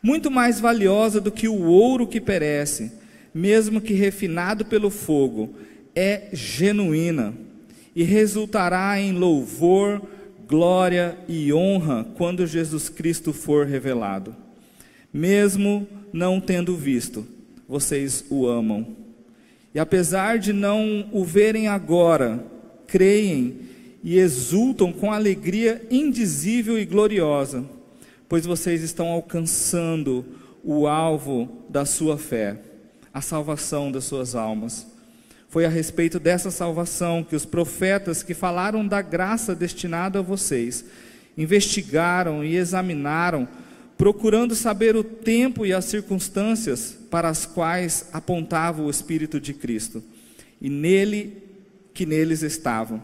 muito 0.04 0.30
mais 0.30 0.60
valiosa 0.60 1.20
do 1.20 1.32
que 1.32 1.48
o 1.48 1.63
ouro 1.63 2.06
que 2.06 2.22
perece, 2.22 2.92
mesmo 3.34 3.82
que 3.82 3.94
refinado 3.94 4.66
pelo 4.66 4.90
fogo, 4.90 5.56
é 5.96 6.30
genuína 6.34 7.34
e 7.96 8.04
resultará 8.04 9.00
em 9.00 9.13
louvor, 9.13 10.01
glória 10.51 11.17
e 11.27 11.53
honra 11.53 12.05
quando 12.15 12.46
Jesus 12.46 12.89
Cristo 12.89 13.31
for 13.31 13.65
revelado. 13.65 14.36
Mesmo 15.13 15.88
não 16.12 16.40
tendo 16.42 16.75
visto, 16.75 17.25
vocês 17.68 18.25
o 18.29 18.46
amam 18.46 19.01
e 19.74 19.79
apesar 19.79 20.37
de 20.37 20.51
não 20.51 21.07
o 21.11 21.24
verem 21.24 21.68
agora, 21.68 22.44
creem 22.87 23.55
e 24.03 24.18
exultam 24.18 24.92
com 24.92 25.11
alegria 25.11 25.81
indizível 25.90 26.77
e 26.77 26.85
gloriosa, 26.85 27.64
pois 28.27 28.46
vocês 28.46 28.81
estão 28.81 29.07
alcançando 29.07 30.25
o 30.64 30.87
alvo 30.87 31.50
da 31.70 31.85
sua 31.85 32.18
fé, 32.18 32.59
a 33.14 33.22
salvação 33.22 33.92
das 33.92 34.03
suas 34.03 34.35
almas. 34.35 34.85
Foi 35.51 35.66
a 35.66 35.70
respeito 35.70 36.18
dessa 36.18 36.50
salvação 36.50 37.25
que 37.25 37.35
os 37.35 37.46
profetas 37.46 38.24
que 38.24 38.33
falaram 38.33 38.87
da 38.87 39.01
graça 39.01 39.53
destinada 39.53 40.20
a 40.20 40.22
vocês 40.22 40.85
investigaram 41.37 42.42
e 42.42 42.55
examinaram 42.55 43.46
procurando 43.98 44.55
saber 44.55 44.96
o 44.96 45.03
tempo 45.03 45.66
e 45.66 45.74
as 45.74 45.83
circunstâncias 45.83 46.98
para 47.09 47.27
as 47.27 47.46
quais 47.46 48.07
apontava 48.14 48.81
o 48.81 48.90
Espírito 48.90 49.42
de 49.42 49.53
Cristo, 49.53 50.01
e 50.61 50.70
nele 50.70 51.44
que 51.94 52.05
neles 52.05 52.44
estavam, 52.44 53.03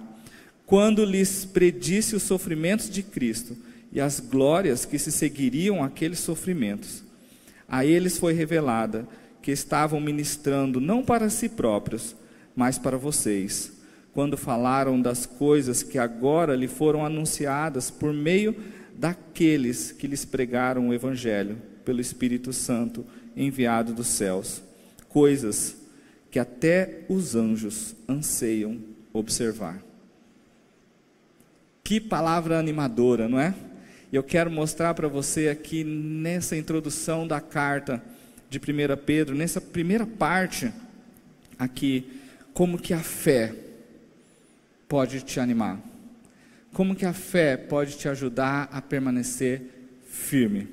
quando 0.66 1.04
lhes 1.04 1.44
predisse 1.44 2.16
os 2.16 2.24
sofrimentos 2.24 2.90
de 2.90 3.04
Cristo 3.04 3.58
e 3.92 4.00
as 4.00 4.22
glórias 4.22 4.86
que 4.86 4.98
se 4.98 5.12
seguiriam 5.12 5.84
àqueles 5.84 6.20
sofrimentos. 6.20 7.04
A 7.68 7.86
eles 7.86 8.18
foi 8.18 8.32
revelada 8.32 9.06
que 9.42 9.52
estavam 9.52 10.00
ministrando 10.00 10.80
não 10.80 11.04
para 11.04 11.30
si 11.30 11.50
próprios, 11.50 12.16
mas 12.58 12.80
para 12.80 12.98
vocês, 12.98 13.72
quando 14.12 14.36
falaram 14.36 15.00
das 15.00 15.28
coisas 15.28 15.84
que 15.84 16.00
agora 16.00 16.56
lhe 16.56 16.68
foram 16.68 17.06
anunciadas 17.06 17.92
por 17.92 18.12
meio 18.12 18.56
daqueles 18.98 19.92
que 19.92 20.08
lhes 20.08 20.26
pregaram 20.26 20.90
o 20.90 20.94
Evangelho 20.94 21.62
pelo 21.86 22.02
Espírito 22.02 22.52
Santo 22.52 23.06
enviado 23.36 23.94
dos 23.94 24.08
céus, 24.08 24.64
coisas 25.08 25.78
que 26.32 26.40
até 26.40 27.06
os 27.08 27.36
anjos 27.36 27.96
anseiam 28.10 28.80
observar. 29.14 29.80
Que 31.84 32.02
palavra 32.02 32.58
animadora, 32.58 33.30
não 33.30 33.40
é? 33.40 33.54
Eu 34.12 34.24
quero 34.24 34.50
mostrar 34.50 34.96
para 34.96 35.08
você 35.08 35.48
aqui 35.50 35.84
nessa 35.84 36.58
introdução 36.58 37.28
da 37.28 37.40
carta 37.40 38.02
de 38.50 38.58
1 38.58 38.62
Pedro, 39.06 39.36
nessa 39.36 39.62
primeira 39.62 40.08
parte 40.08 40.74
aqui, 41.60 42.17
como 42.58 42.80
que 42.80 42.94
a 42.94 43.04
fé 43.04 43.54
pode 44.90 45.22
te 45.22 45.40
animar 45.40 45.80
como 46.78 46.96
que 46.96 47.08
a 47.08 47.14
fé 47.14 47.58
pode 47.58 47.98
te 47.98 48.08
ajudar 48.08 48.70
a 48.72 48.80
permanecer 48.80 49.64
firme, 50.08 50.68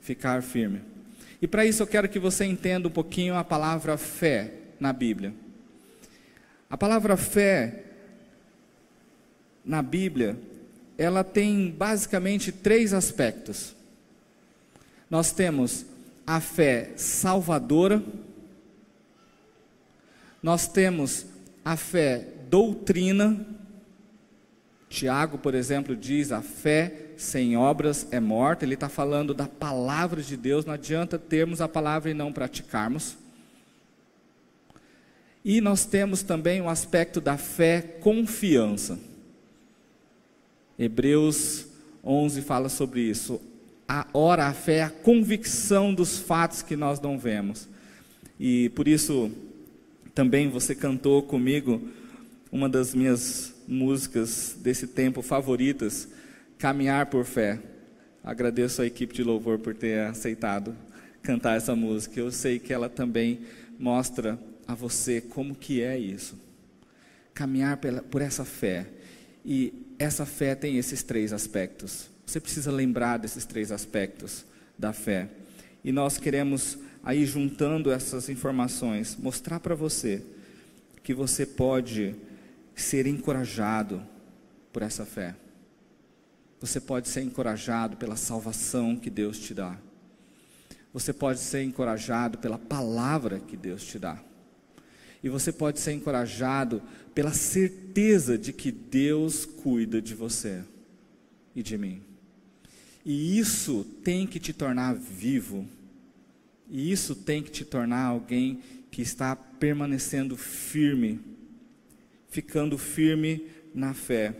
ficar 0.00 0.42
firme. 0.42 0.80
E 1.42 1.46
para 1.46 1.66
isso 1.66 1.82
eu 1.82 1.86
quero 1.86 2.08
que 2.08 2.18
você 2.18 2.46
entenda 2.46 2.88
um 2.88 2.90
pouquinho 2.90 3.34
a 3.34 3.44
palavra 3.44 3.98
fé 3.98 4.54
na 4.80 4.90
Bíblia. 4.90 5.34
A 6.70 6.78
palavra 6.78 7.14
fé 7.14 7.84
na 9.62 9.82
Bíblia, 9.82 10.38
ela 10.96 11.22
tem 11.22 11.70
basicamente 11.70 12.50
três 12.50 12.94
aspectos. 12.94 13.76
Nós 15.10 15.30
temos 15.30 15.84
a 16.26 16.40
fé 16.40 16.92
salvadora, 16.96 18.02
nós 20.42 20.66
temos 20.66 21.26
a 21.64 21.76
fé 21.76 22.26
doutrina, 22.48 23.46
Tiago, 24.88 25.38
por 25.38 25.54
exemplo, 25.54 25.94
diz: 25.94 26.32
a 26.32 26.42
fé 26.42 27.10
sem 27.16 27.56
obras 27.56 28.08
é 28.10 28.18
morta. 28.18 28.64
Ele 28.64 28.74
está 28.74 28.88
falando 28.88 29.32
da 29.32 29.46
palavra 29.46 30.22
de 30.22 30.36
Deus. 30.36 30.64
Não 30.64 30.74
adianta 30.74 31.18
termos 31.18 31.60
a 31.60 31.68
palavra 31.68 32.10
e 32.10 32.14
não 32.14 32.32
praticarmos. 32.32 33.16
E 35.44 35.60
nós 35.60 35.86
temos 35.86 36.22
também 36.22 36.60
o 36.60 36.64
um 36.64 36.68
aspecto 36.68 37.20
da 37.20 37.36
fé 37.38 37.80
confiança. 37.80 38.98
Hebreus 40.78 41.66
11 42.04 42.42
fala 42.42 42.68
sobre 42.68 43.00
isso. 43.00 43.40
A, 43.88 44.06
ora, 44.12 44.46
a 44.46 44.52
fé 44.52 44.78
é 44.78 44.82
a 44.82 44.90
convicção 44.90 45.94
dos 45.94 46.18
fatos 46.18 46.62
que 46.62 46.76
nós 46.76 47.00
não 47.00 47.18
vemos. 47.18 47.68
E 48.38 48.70
por 48.70 48.88
isso, 48.88 49.30
também 50.14 50.48
você 50.48 50.74
cantou 50.74 51.22
comigo 51.22 51.80
uma 52.50 52.68
das 52.68 52.94
minhas 52.94 53.54
músicas 53.66 54.56
desse 54.58 54.86
tempo 54.86 55.22
favoritas, 55.22 56.08
Caminhar 56.58 57.06
por 57.06 57.24
Fé. 57.24 57.58
Agradeço 58.22 58.82
a 58.82 58.86
equipe 58.86 59.14
de 59.14 59.22
louvor 59.22 59.58
por 59.58 59.74
ter 59.74 60.00
aceitado 60.00 60.76
cantar 61.22 61.56
essa 61.56 61.74
música. 61.74 62.18
Eu 62.18 62.30
sei 62.30 62.58
que 62.58 62.72
ela 62.72 62.88
também 62.88 63.40
mostra 63.78 64.38
a 64.66 64.74
você 64.74 65.20
como 65.20 65.54
que 65.54 65.82
é 65.82 65.98
isso. 65.98 66.38
Caminhar 67.32 67.78
pela, 67.78 68.02
por 68.02 68.20
essa 68.20 68.44
fé. 68.44 68.86
E 69.44 69.72
essa 69.98 70.26
fé 70.26 70.54
tem 70.54 70.76
esses 70.76 71.02
três 71.02 71.32
aspectos. 71.32 72.10
Você 72.26 72.40
precisa 72.40 72.70
lembrar 72.70 73.16
desses 73.16 73.44
três 73.44 73.72
aspectos 73.72 74.44
da 74.78 74.92
fé. 74.92 75.28
E 75.82 75.92
nós 75.92 76.18
queremos 76.18 76.78
aí 77.02 77.24
juntando 77.24 77.90
essas 77.90 78.28
informações, 78.28 79.16
mostrar 79.16 79.60
para 79.60 79.74
você 79.74 80.24
que 81.02 81.14
você 81.14 81.46
pode 81.46 82.14
ser 82.74 83.06
encorajado 83.06 84.02
por 84.72 84.82
essa 84.82 85.04
fé. 85.04 85.34
Você 86.60 86.80
pode 86.80 87.08
ser 87.08 87.22
encorajado 87.22 87.96
pela 87.96 88.16
salvação 88.16 88.96
que 88.96 89.08
Deus 89.08 89.38
te 89.38 89.54
dá. 89.54 89.78
Você 90.92 91.12
pode 91.12 91.40
ser 91.40 91.62
encorajado 91.62 92.38
pela 92.38 92.58
palavra 92.58 93.40
que 93.40 93.56
Deus 93.56 93.84
te 93.84 93.98
dá. 93.98 94.22
E 95.22 95.28
você 95.28 95.52
pode 95.52 95.80
ser 95.80 95.92
encorajado 95.92 96.82
pela 97.14 97.32
certeza 97.32 98.36
de 98.36 98.52
que 98.52 98.70
Deus 98.72 99.44
cuida 99.44 100.00
de 100.00 100.14
você 100.14 100.62
e 101.54 101.62
de 101.62 101.76
mim. 101.78 102.02
E 103.04 103.38
isso 103.38 103.84
tem 104.04 104.26
que 104.26 104.38
te 104.38 104.52
tornar 104.52 104.94
vivo. 104.94 105.66
E 106.70 106.90
isso 106.90 107.14
tem 107.14 107.42
que 107.42 107.50
te 107.50 107.64
tornar 107.64 108.04
alguém 108.04 108.60
que 108.90 109.02
está 109.02 109.34
permanecendo 109.34 110.36
firme 110.36 111.20
ficando 112.30 112.78
firme 112.78 113.46
na 113.74 113.92
fé. 113.92 114.34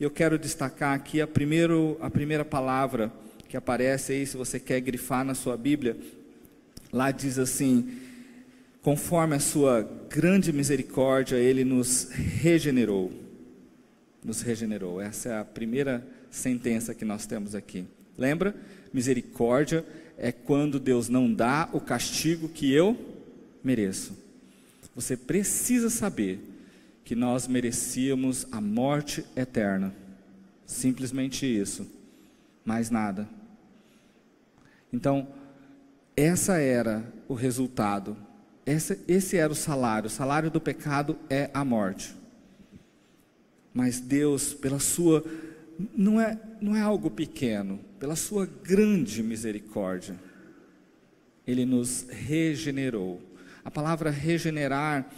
Eu 0.00 0.10
quero 0.10 0.38
destacar 0.38 0.94
aqui 0.94 1.20
a, 1.20 1.26
primeiro, 1.26 1.96
a 2.00 2.10
primeira 2.10 2.44
palavra 2.44 3.12
que 3.48 3.56
aparece 3.56 4.12
aí, 4.12 4.26
se 4.26 4.36
você 4.36 4.58
quer 4.58 4.80
grifar 4.80 5.24
na 5.24 5.34
sua 5.34 5.56
Bíblia. 5.56 5.96
Lá 6.92 7.10
diz 7.10 7.38
assim: 7.38 7.98
conforme 8.82 9.36
a 9.36 9.40
sua 9.40 9.88
grande 10.08 10.52
misericórdia, 10.52 11.36
ele 11.36 11.64
nos 11.64 12.08
regenerou. 12.10 13.12
Nos 14.24 14.40
regenerou. 14.40 15.00
Essa 15.00 15.28
é 15.28 15.38
a 15.38 15.44
primeira 15.44 16.04
sentença 16.30 16.94
que 16.94 17.04
nós 17.04 17.26
temos 17.26 17.54
aqui. 17.54 17.84
Lembra? 18.16 18.54
Misericórdia 18.92 19.84
é 20.18 20.32
quando 20.32 20.78
Deus 20.78 21.08
não 21.08 21.32
dá 21.32 21.68
o 21.72 21.80
castigo 21.80 22.48
que 22.48 22.72
eu 22.72 22.96
mereço. 23.62 24.12
Você 24.94 25.16
precisa 25.16 25.90
saber 25.90 26.40
que 27.04 27.14
nós 27.14 27.46
merecíamos 27.46 28.46
a 28.52 28.60
morte 28.60 29.24
eterna. 29.36 29.94
Simplesmente 30.66 31.44
isso. 31.44 31.86
Mais 32.64 32.90
nada. 32.90 33.28
Então, 34.92 35.28
essa 36.16 36.58
era 36.58 37.04
o 37.28 37.34
resultado. 37.34 38.16
Esse, 38.64 38.98
esse 39.06 39.36
era 39.36 39.52
o 39.52 39.56
salário. 39.56 40.06
O 40.06 40.10
salário 40.10 40.50
do 40.50 40.60
pecado 40.60 41.18
é 41.28 41.50
a 41.52 41.64
morte. 41.64 42.14
Mas 43.72 44.00
Deus, 44.00 44.54
pela 44.54 44.78
sua. 44.78 45.24
Não 45.96 46.20
é, 46.20 46.38
não 46.60 46.76
é 46.76 46.80
algo 46.80 47.10
pequeno, 47.10 47.80
pela 47.98 48.16
sua 48.16 48.46
grande 48.46 49.22
misericórdia, 49.22 50.18
Ele 51.46 51.64
nos 51.64 52.06
regenerou. 52.08 53.20
A 53.64 53.70
palavra 53.70 54.10
regenerar, 54.10 55.10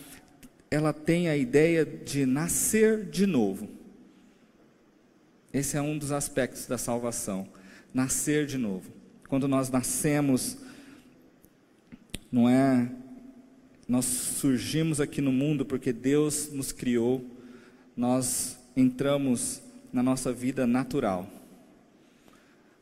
ela 0.70 0.92
tem 0.92 1.28
a 1.28 1.36
ideia 1.36 1.84
de 1.84 2.24
nascer 2.24 3.04
de 3.04 3.26
novo. 3.26 3.68
Esse 5.52 5.76
é 5.76 5.82
um 5.82 5.98
dos 5.98 6.12
aspectos 6.12 6.66
da 6.66 6.78
salvação, 6.78 7.48
nascer 7.92 8.46
de 8.46 8.58
novo. 8.58 8.90
Quando 9.28 9.48
nós 9.48 9.70
nascemos, 9.70 10.58
não 12.30 12.48
é 12.48 12.88
nós 13.88 14.04
surgimos 14.04 15.00
aqui 15.00 15.20
no 15.20 15.30
mundo 15.30 15.64
porque 15.64 15.92
Deus 15.92 16.50
nos 16.52 16.72
criou, 16.72 17.24
nós 17.96 18.58
entramos 18.76 19.62
na 19.96 20.02
nossa 20.02 20.30
vida 20.30 20.66
natural, 20.66 21.26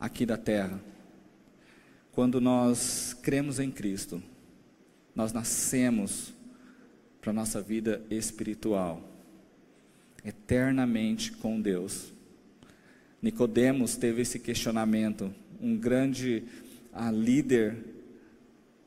aqui 0.01 0.27
da 0.27 0.37
terra. 0.37 0.81
Quando 2.11 2.41
nós 2.41 3.17
cremos 3.23 3.61
em 3.61 3.71
Cristo, 3.71 4.21
nós 5.15 5.33
nascemos 5.33 6.35
para 7.21 7.31
a 7.31 7.33
nossa 7.33 7.63
vida 7.63 8.03
espiritual, 8.11 9.01
eternamente 10.25 11.31
com 11.31 11.61
Deus. 11.61 12.13
Nicodemos 13.23 13.95
teve 13.95 14.23
esse 14.23 14.41
questionamento, 14.41 15.33
um 15.61 15.77
grande 15.77 16.43
a 16.93 17.13
líder 17.13 17.77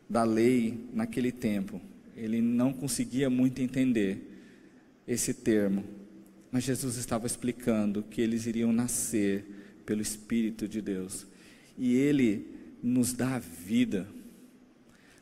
da 0.09 0.25
lei 0.25 0.85
naquele 0.91 1.31
tempo. 1.31 1.79
Ele 2.13 2.41
não 2.41 2.73
conseguia 2.73 3.29
muito 3.29 3.61
entender 3.61 4.19
esse 5.07 5.33
termo, 5.33 5.85
mas 6.51 6.63
Jesus 6.63 6.97
estava 6.97 7.27
explicando 7.27 8.03
que 8.03 8.21
eles 8.21 8.45
iriam 8.45 8.71
nascer 8.71 9.45
pelo 9.85 10.01
Espírito 10.01 10.67
de 10.67 10.81
Deus 10.81 11.25
e 11.77 11.95
Ele 11.95 12.45
nos 12.81 13.13
dá 13.13 13.39
vida. 13.39 14.07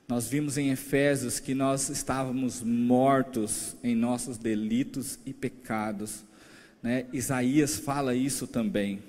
Nós 0.07 0.27
vimos 0.27 0.57
em 0.57 0.69
Efésios 0.69 1.39
que 1.39 1.53
nós 1.53 1.89
estávamos 1.89 2.61
mortos 2.61 3.75
em 3.83 3.95
nossos 3.95 4.37
delitos 4.37 5.19
e 5.25 5.33
pecados. 5.33 6.23
Né? 6.81 7.05
Isaías 7.11 7.77
fala 7.77 8.15
isso 8.15 8.45
também. 8.45 9.01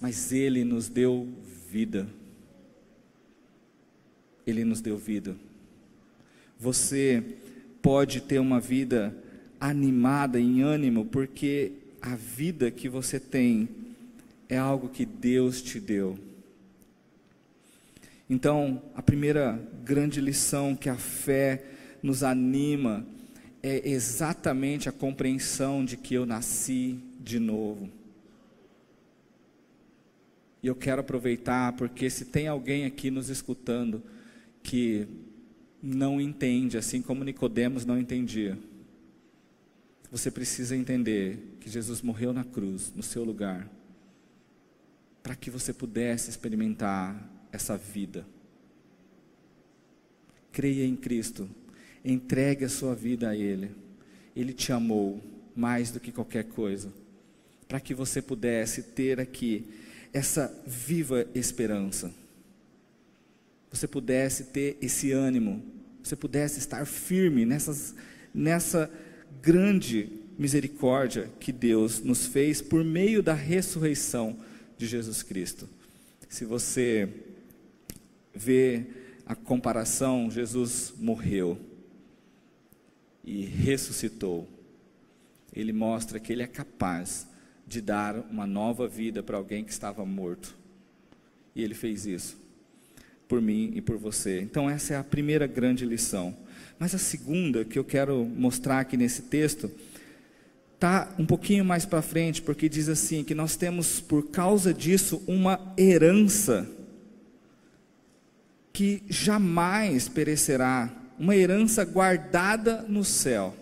Mas 0.00 0.32
Ele 0.32 0.64
nos 0.64 0.88
deu 0.88 1.28
vida. 1.70 2.08
Ele 4.46 4.64
nos 4.64 4.80
deu 4.80 4.96
vida. 4.96 5.36
Você 6.58 7.22
pode 7.82 8.22
ter 8.22 8.38
uma 8.38 8.58
vida 8.58 9.14
animada, 9.62 10.40
em 10.40 10.60
ânimo, 10.60 11.04
porque 11.04 11.70
a 12.00 12.16
vida 12.16 12.68
que 12.68 12.88
você 12.88 13.20
tem 13.20 13.68
é 14.48 14.58
algo 14.58 14.88
que 14.88 15.06
Deus 15.06 15.62
te 15.62 15.78
deu. 15.78 16.18
Então, 18.28 18.82
a 18.92 19.00
primeira 19.00 19.62
grande 19.84 20.20
lição 20.20 20.74
que 20.74 20.88
a 20.88 20.96
fé 20.96 21.62
nos 22.02 22.24
anima 22.24 23.06
é 23.62 23.88
exatamente 23.88 24.88
a 24.88 24.92
compreensão 24.92 25.84
de 25.84 25.96
que 25.96 26.14
eu 26.14 26.26
nasci 26.26 26.98
de 27.20 27.38
novo. 27.38 27.88
E 30.60 30.66
eu 30.66 30.74
quero 30.74 31.02
aproveitar, 31.02 31.74
porque 31.74 32.10
se 32.10 32.24
tem 32.24 32.48
alguém 32.48 32.84
aqui 32.84 33.12
nos 33.12 33.28
escutando 33.28 34.02
que 34.60 35.06
não 35.80 36.20
entende, 36.20 36.76
assim 36.76 37.00
como 37.00 37.22
Nicodemos 37.22 37.84
não 37.84 37.96
entendia, 37.96 38.58
você 40.12 40.30
precisa 40.30 40.76
entender 40.76 41.38
que 41.58 41.70
Jesus 41.70 42.02
morreu 42.02 42.34
na 42.34 42.44
cruz, 42.44 42.92
no 42.94 43.02
seu 43.02 43.24
lugar, 43.24 43.66
para 45.22 45.34
que 45.34 45.48
você 45.48 45.72
pudesse 45.72 46.28
experimentar 46.28 47.16
essa 47.50 47.78
vida. 47.78 48.26
Creia 50.52 50.84
em 50.84 50.94
Cristo, 50.94 51.48
entregue 52.04 52.66
a 52.66 52.68
sua 52.68 52.94
vida 52.94 53.30
a 53.30 53.34
Ele. 53.34 53.70
Ele 54.36 54.52
te 54.52 54.70
amou 54.70 55.18
mais 55.56 55.90
do 55.90 55.98
que 55.98 56.12
qualquer 56.12 56.44
coisa, 56.44 56.92
para 57.66 57.80
que 57.80 57.94
você 57.94 58.20
pudesse 58.20 58.82
ter 58.82 59.18
aqui 59.18 59.66
essa 60.12 60.54
viva 60.66 61.26
esperança. 61.34 62.12
Você 63.70 63.88
pudesse 63.88 64.44
ter 64.44 64.76
esse 64.82 65.10
ânimo, 65.10 65.64
você 66.04 66.14
pudesse 66.14 66.58
estar 66.58 66.84
firme 66.84 67.46
nessas, 67.46 67.94
nessa 68.34 68.90
grande 69.42 70.08
misericórdia 70.38 71.28
que 71.40 71.50
Deus 71.50 72.00
nos 72.00 72.26
fez 72.26 72.62
por 72.62 72.84
meio 72.84 73.22
da 73.22 73.34
ressurreição 73.34 74.38
de 74.78 74.86
Jesus 74.86 75.22
Cristo. 75.22 75.68
Se 76.28 76.44
você 76.44 77.12
vê 78.32 78.86
a 79.26 79.34
comparação, 79.34 80.30
Jesus 80.30 80.94
morreu 80.96 81.58
e 83.24 83.44
ressuscitou. 83.44 84.48
Ele 85.52 85.72
mostra 85.72 86.20
que 86.20 86.32
ele 86.32 86.42
é 86.42 86.46
capaz 86.46 87.26
de 87.66 87.80
dar 87.80 88.16
uma 88.30 88.46
nova 88.46 88.86
vida 88.86 89.22
para 89.22 89.36
alguém 89.36 89.64
que 89.64 89.72
estava 89.72 90.04
morto. 90.06 90.56
E 91.54 91.62
ele 91.62 91.74
fez 91.74 92.06
isso 92.06 92.40
por 93.32 93.40
mim 93.40 93.72
e 93.74 93.80
por 93.80 93.96
você. 93.96 94.42
Então 94.42 94.68
essa 94.68 94.92
é 94.92 94.96
a 94.98 95.02
primeira 95.02 95.46
grande 95.46 95.86
lição. 95.86 96.36
Mas 96.78 96.94
a 96.94 96.98
segunda 96.98 97.64
que 97.64 97.78
eu 97.78 97.84
quero 97.84 98.26
mostrar 98.26 98.80
aqui 98.80 98.94
nesse 98.94 99.22
texto 99.22 99.70
tá 100.78 101.10
um 101.18 101.24
pouquinho 101.24 101.64
mais 101.64 101.86
para 101.86 102.02
frente, 102.02 102.42
porque 102.42 102.68
diz 102.68 102.90
assim 102.90 103.24
que 103.24 103.34
nós 103.34 103.56
temos 103.56 104.00
por 104.00 104.28
causa 104.28 104.74
disso 104.74 105.22
uma 105.26 105.72
herança 105.78 106.68
que 108.70 109.02
jamais 109.08 110.10
perecerá, 110.10 110.94
uma 111.18 111.34
herança 111.34 111.86
guardada 111.86 112.84
no 112.86 113.02
céu. 113.02 113.56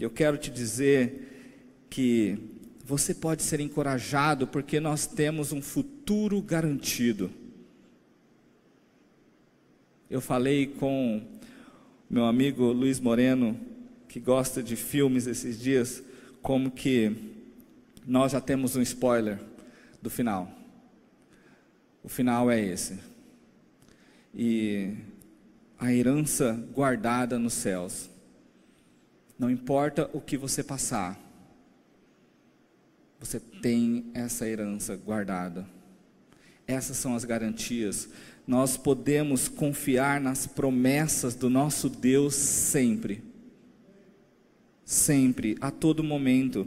Eu 0.00 0.08
quero 0.08 0.38
te 0.38 0.50
dizer 0.50 1.84
que 1.90 2.38
você 2.82 3.12
pode 3.12 3.42
ser 3.42 3.60
encorajado 3.60 4.46
porque 4.46 4.80
nós 4.80 5.06
temos 5.06 5.52
um 5.52 5.60
futuro 5.60 6.40
garantido. 6.40 7.30
Eu 10.10 10.20
falei 10.20 10.66
com 10.66 11.22
meu 12.08 12.24
amigo 12.24 12.64
Luiz 12.72 12.98
Moreno, 12.98 13.60
que 14.08 14.18
gosta 14.18 14.62
de 14.62 14.74
filmes 14.74 15.26
esses 15.26 15.60
dias, 15.60 16.02
como 16.40 16.70
que 16.70 17.14
nós 18.06 18.32
já 18.32 18.40
temos 18.40 18.74
um 18.74 18.80
spoiler 18.80 19.38
do 20.00 20.08
final. 20.08 20.50
O 22.02 22.08
final 22.08 22.50
é 22.50 22.58
esse 22.58 22.98
e 24.34 24.94
a 25.78 25.92
herança 25.92 26.52
guardada 26.72 27.38
nos 27.38 27.52
céus. 27.52 28.08
Não 29.38 29.50
importa 29.50 30.08
o 30.12 30.20
que 30.20 30.36
você 30.36 30.62
passar, 30.62 31.18
você 33.20 33.38
tem 33.38 34.10
essa 34.14 34.48
herança 34.48 34.96
guardada. 34.96 35.66
Essas 36.66 36.96
são 36.96 37.14
as 37.14 37.24
garantias. 37.24 38.08
Nós 38.48 38.78
podemos 38.78 39.46
confiar 39.46 40.18
nas 40.18 40.46
promessas 40.46 41.34
do 41.34 41.50
nosso 41.50 41.90
Deus 41.90 42.34
sempre. 42.34 43.22
Sempre, 44.86 45.54
a 45.60 45.70
todo 45.70 46.02
momento. 46.02 46.66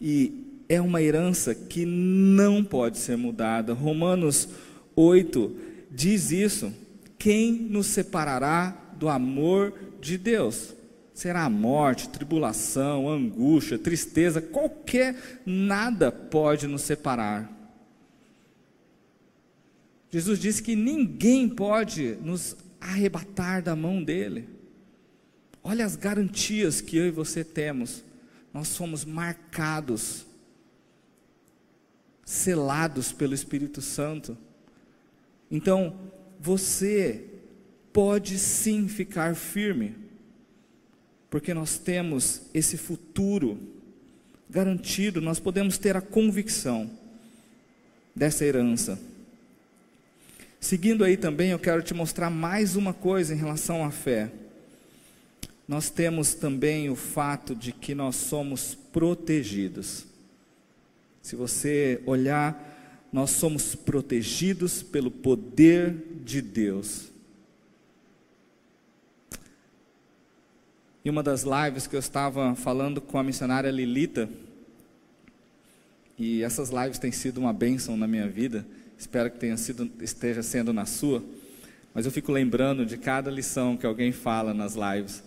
E 0.00 0.62
é 0.66 0.80
uma 0.80 1.02
herança 1.02 1.54
que 1.54 1.84
não 1.84 2.64
pode 2.64 2.96
ser 2.96 3.18
mudada. 3.18 3.74
Romanos 3.74 4.48
8 4.96 5.54
diz 5.90 6.30
isso. 6.30 6.72
Quem 7.18 7.52
nos 7.52 7.88
separará 7.88 8.94
do 8.96 9.06
amor 9.06 9.74
de 10.00 10.16
Deus? 10.16 10.72
Será 11.12 11.44
a 11.44 11.50
morte, 11.50 12.08
tribulação, 12.08 13.10
angústia, 13.10 13.78
tristeza, 13.78 14.40
qualquer 14.40 15.42
nada 15.44 16.10
pode 16.10 16.66
nos 16.66 16.80
separar. 16.80 17.59
Jesus 20.10 20.38
disse 20.40 20.62
que 20.62 20.74
ninguém 20.74 21.48
pode 21.48 22.16
nos 22.22 22.56
arrebatar 22.80 23.62
da 23.62 23.76
mão 23.76 24.02
dele. 24.02 24.48
Olha 25.62 25.84
as 25.84 25.94
garantias 25.94 26.80
que 26.80 26.96
eu 26.96 27.06
e 27.06 27.10
você 27.10 27.44
temos. 27.44 28.02
Nós 28.52 28.68
somos 28.68 29.04
marcados, 29.04 30.26
selados 32.24 33.12
pelo 33.12 33.34
Espírito 33.34 33.80
Santo. 33.80 34.36
Então, 35.50 35.96
você 36.40 37.24
pode 37.92 38.38
sim 38.38 38.88
ficar 38.88 39.36
firme, 39.36 39.94
porque 41.28 41.52
nós 41.54 41.78
temos 41.78 42.42
esse 42.52 42.76
futuro 42.76 43.60
garantido, 44.48 45.20
nós 45.20 45.38
podemos 45.38 45.78
ter 45.78 45.96
a 45.96 46.00
convicção 46.00 46.90
dessa 48.14 48.44
herança. 48.44 48.98
Seguindo 50.60 51.04
aí 51.04 51.16
também, 51.16 51.52
eu 51.52 51.58
quero 51.58 51.82
te 51.82 51.94
mostrar 51.94 52.28
mais 52.28 52.76
uma 52.76 52.92
coisa 52.92 53.32
em 53.32 53.36
relação 53.38 53.82
à 53.82 53.90
fé. 53.90 54.30
Nós 55.66 55.88
temos 55.88 56.34
também 56.34 56.90
o 56.90 56.94
fato 56.94 57.54
de 57.54 57.72
que 57.72 57.94
nós 57.94 58.14
somos 58.16 58.74
protegidos. 58.74 60.04
Se 61.22 61.34
você 61.34 62.02
olhar, 62.04 63.08
nós 63.10 63.30
somos 63.30 63.74
protegidos 63.74 64.82
pelo 64.82 65.10
poder 65.10 65.96
de 66.22 66.42
Deus. 66.42 67.08
Em 71.02 71.08
uma 71.08 71.22
das 71.22 71.42
lives 71.42 71.86
que 71.86 71.96
eu 71.96 72.00
estava 72.00 72.54
falando 72.54 73.00
com 73.00 73.16
a 73.16 73.22
missionária 73.22 73.70
Lilita, 73.70 74.28
e 76.18 76.42
essas 76.42 76.68
lives 76.68 76.98
têm 76.98 77.10
sido 77.10 77.38
uma 77.38 77.52
bênção 77.52 77.96
na 77.96 78.06
minha 78.06 78.28
vida, 78.28 78.66
espero 79.00 79.30
que 79.30 79.38
tenha 79.38 79.56
sido, 79.56 79.90
esteja 80.02 80.42
sendo 80.42 80.74
na 80.74 80.84
sua, 80.84 81.24
mas 81.94 82.04
eu 82.04 82.12
fico 82.12 82.30
lembrando 82.30 82.84
de 82.84 82.98
cada 82.98 83.30
lição 83.30 83.74
que 83.74 83.86
alguém 83.86 84.12
fala 84.12 84.52
nas 84.52 84.74
lives. 84.74 85.22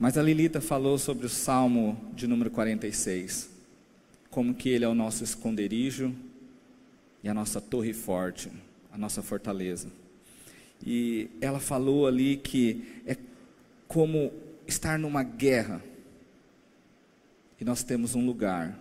Mas 0.00 0.18
a 0.18 0.22
Lilita 0.22 0.60
falou 0.60 0.98
sobre 0.98 1.26
o 1.26 1.28
Salmo 1.28 1.96
de 2.12 2.26
número 2.26 2.50
46, 2.50 3.48
como 4.30 4.52
que 4.52 4.68
ele 4.68 4.84
é 4.84 4.88
o 4.88 4.96
nosso 4.96 5.22
esconderijo 5.22 6.12
e 7.22 7.28
a 7.28 7.32
nossa 7.32 7.60
torre 7.60 7.92
forte, 7.92 8.50
a 8.92 8.98
nossa 8.98 9.22
fortaleza. 9.22 9.88
E 10.84 11.30
ela 11.40 11.60
falou 11.60 12.04
ali 12.04 12.36
que 12.36 13.00
é 13.06 13.16
como 13.86 14.32
estar 14.66 14.98
numa 14.98 15.22
guerra. 15.22 15.80
E 17.60 17.64
nós 17.64 17.84
temos 17.84 18.16
um 18.16 18.26
lugar 18.26 18.76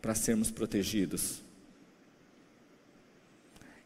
para 0.00 0.14
sermos 0.14 0.52
protegidos. 0.52 1.42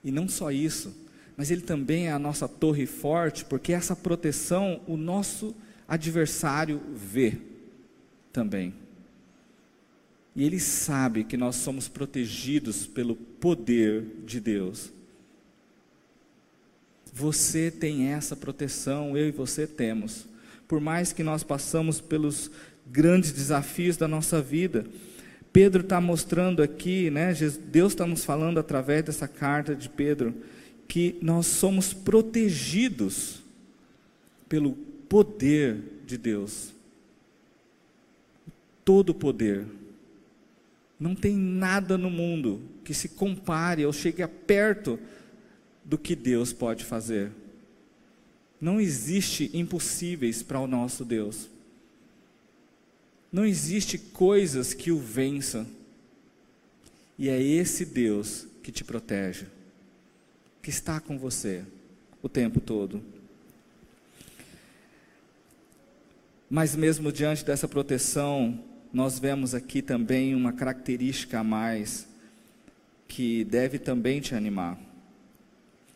E 0.04 0.10
não 0.10 0.28
só 0.28 0.50
isso, 0.50 0.94
mas 1.36 1.50
ele 1.50 1.62
também 1.62 2.08
é 2.08 2.12
a 2.12 2.18
nossa 2.18 2.48
torre 2.48 2.86
forte, 2.86 3.44
porque 3.44 3.72
essa 3.72 3.96
proteção 3.96 4.80
o 4.86 4.96
nosso 4.96 5.54
adversário 5.86 6.80
vê 6.94 7.38
também. 8.32 8.74
E 10.34 10.44
ele 10.44 10.58
sabe 10.58 11.24
que 11.24 11.36
nós 11.36 11.56
somos 11.56 11.88
protegidos 11.88 12.86
pelo 12.86 13.14
poder 13.14 14.06
de 14.24 14.40
Deus. 14.40 14.90
Você 17.12 17.70
tem 17.70 18.08
essa 18.08 18.34
proteção, 18.34 19.16
eu 19.16 19.28
e 19.28 19.30
você 19.30 19.66
temos. 19.66 20.26
Por 20.66 20.80
mais 20.80 21.12
que 21.12 21.22
nós 21.22 21.42
passamos 21.42 22.00
pelos 22.00 22.50
grandes 22.86 23.32
desafios 23.32 23.98
da 23.98 24.08
nossa 24.08 24.40
vida, 24.40 24.86
Pedro 25.52 25.82
está 25.82 26.00
mostrando 26.00 26.62
aqui, 26.62 27.10
né, 27.10 27.34
Deus 27.66 27.92
está 27.92 28.06
nos 28.06 28.24
falando 28.24 28.58
através 28.58 29.04
dessa 29.04 29.28
carta 29.28 29.74
de 29.74 29.88
Pedro, 29.88 30.34
que 30.88 31.16
nós 31.20 31.46
somos 31.46 31.92
protegidos 31.92 33.42
pelo 34.48 34.72
poder 35.08 35.82
de 36.06 36.16
Deus. 36.16 36.72
Todo 38.84 39.10
o 39.10 39.14
poder. 39.14 39.66
Não 40.98 41.14
tem 41.14 41.36
nada 41.36 41.98
no 41.98 42.08
mundo 42.08 42.62
que 42.84 42.94
se 42.94 43.10
compare 43.10 43.84
ou 43.84 43.92
chegue 43.92 44.26
perto 44.26 44.98
do 45.84 45.98
que 45.98 46.14
Deus 46.14 46.52
pode 46.52 46.84
fazer. 46.84 47.30
Não 48.60 48.80
existe 48.80 49.50
impossíveis 49.52 50.42
para 50.42 50.60
o 50.60 50.66
nosso 50.66 51.04
Deus. 51.04 51.48
Não 53.32 53.46
existe 53.46 53.96
coisas 53.96 54.74
que 54.74 54.92
o 54.92 54.98
vençam. 54.98 55.66
E 57.18 57.28
é 57.28 57.40
esse 57.40 57.86
Deus 57.86 58.46
que 58.62 58.70
te 58.70 58.84
protege, 58.84 59.46
que 60.60 60.70
está 60.70 61.00
com 61.00 61.18
você 61.18 61.64
o 62.22 62.28
tempo 62.28 62.60
todo. 62.60 63.02
Mas 66.50 66.76
mesmo 66.76 67.10
diante 67.10 67.44
dessa 67.44 67.66
proteção, 67.66 68.62
nós 68.92 69.18
vemos 69.18 69.54
aqui 69.54 69.80
também 69.80 70.34
uma 70.34 70.52
característica 70.52 71.40
a 71.40 71.44
mais 71.44 72.06
que 73.08 73.44
deve 73.44 73.78
também 73.78 74.20
te 74.20 74.34
animar. 74.34 74.78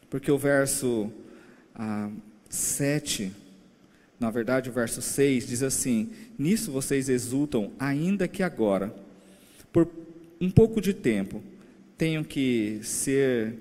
Porque 0.09 0.31
o 0.31 0.39
verso 0.39 1.13
ah, 1.75 2.11
7, 2.49 3.33
na 4.19 4.31
verdade 4.31 4.71
o 4.71 4.73
verso 4.73 5.03
6, 5.03 5.47
diz 5.47 5.63
assim: 5.63 6.11
Nisso 6.39 6.73
vocês 6.73 7.09
exultam, 7.09 7.73
ainda 7.79 8.27
que 8.27 8.43
agora, 8.43 8.95
por 9.73 9.89
um 10.41 10.51
pouco 10.51 10.81
de 10.81 10.95
tempo, 10.95 11.43
tenham 11.97 12.25
que 12.25 12.81
ser 12.83 13.55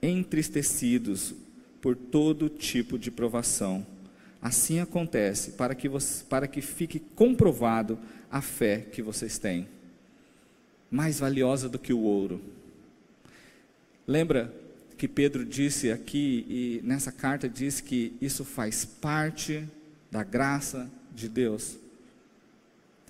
entristecidos 0.00 1.34
por 1.80 1.96
todo 1.96 2.48
tipo 2.48 2.98
de 2.98 3.10
provação. 3.10 3.86
Assim 4.40 4.80
acontece 4.80 5.52
para 5.52 5.74
que, 5.74 5.88
você, 5.88 6.24
para 6.24 6.48
que 6.48 6.60
fique 6.60 6.98
comprovado 6.98 7.98
a 8.30 8.40
fé 8.40 8.78
que 8.78 9.02
vocês 9.02 9.38
têm, 9.38 9.68
mais 10.90 11.20
valiosa 11.20 11.68
do 11.68 11.78
que 11.78 11.92
o 11.92 12.00
ouro. 12.00 12.40
Lembra 14.06 14.52
que 14.96 15.06
Pedro 15.06 15.44
disse 15.44 15.90
aqui, 15.90 16.44
e 16.48 16.80
nessa 16.84 17.12
carta 17.12 17.48
diz 17.48 17.80
que 17.80 18.14
isso 18.20 18.44
faz 18.44 18.84
parte 18.84 19.68
da 20.12 20.22
graça 20.22 20.90
de 21.14 21.26
Deus. 21.26 21.78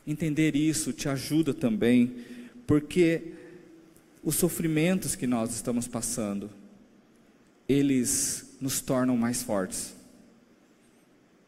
Entender 0.06 0.54
isso 0.54 0.92
te 0.92 1.08
ajuda 1.08 1.52
também, 1.52 2.14
porque 2.64 3.32
os 4.22 4.36
sofrimentos 4.36 5.16
que 5.16 5.26
nós 5.26 5.52
estamos 5.52 5.88
passando, 5.88 6.48
eles 7.68 8.56
nos 8.60 8.80
tornam 8.80 9.16
mais 9.16 9.42
fortes. 9.42 9.96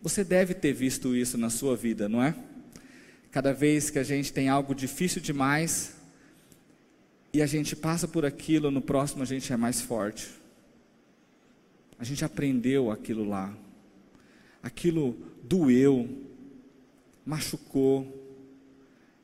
Você 0.02 0.24
deve 0.24 0.54
ter 0.54 0.72
visto 0.72 1.14
isso 1.14 1.38
na 1.38 1.48
sua 1.48 1.76
vida, 1.76 2.08
não 2.08 2.20
é? 2.20 2.34
Cada 3.30 3.52
vez 3.52 3.90
que 3.90 3.98
a 4.00 4.04
gente 4.04 4.32
tem 4.32 4.48
algo 4.48 4.74
difícil 4.74 5.22
demais, 5.22 5.94
e 7.32 7.40
a 7.40 7.46
gente 7.46 7.76
passa 7.76 8.08
por 8.08 8.26
aquilo, 8.26 8.72
no 8.72 8.82
próximo 8.82 9.22
a 9.22 9.26
gente 9.26 9.52
é 9.52 9.56
mais 9.56 9.80
forte. 9.80 10.30
A 11.96 12.02
gente 12.02 12.24
aprendeu 12.24 12.90
aquilo 12.90 13.28
lá. 13.28 13.56
Aquilo 14.64 15.14
doeu, 15.42 16.08
machucou, 17.22 18.10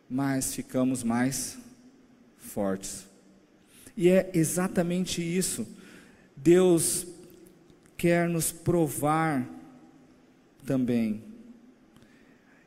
mas 0.06 0.54
ficamos 0.54 1.02
mais 1.02 1.56
fortes. 2.36 3.06
E 3.96 4.10
é 4.10 4.30
exatamente 4.34 5.22
isso. 5.22 5.66
Deus 6.36 7.06
quer 7.96 8.28
nos 8.28 8.52
provar 8.52 9.48
também. 10.66 11.22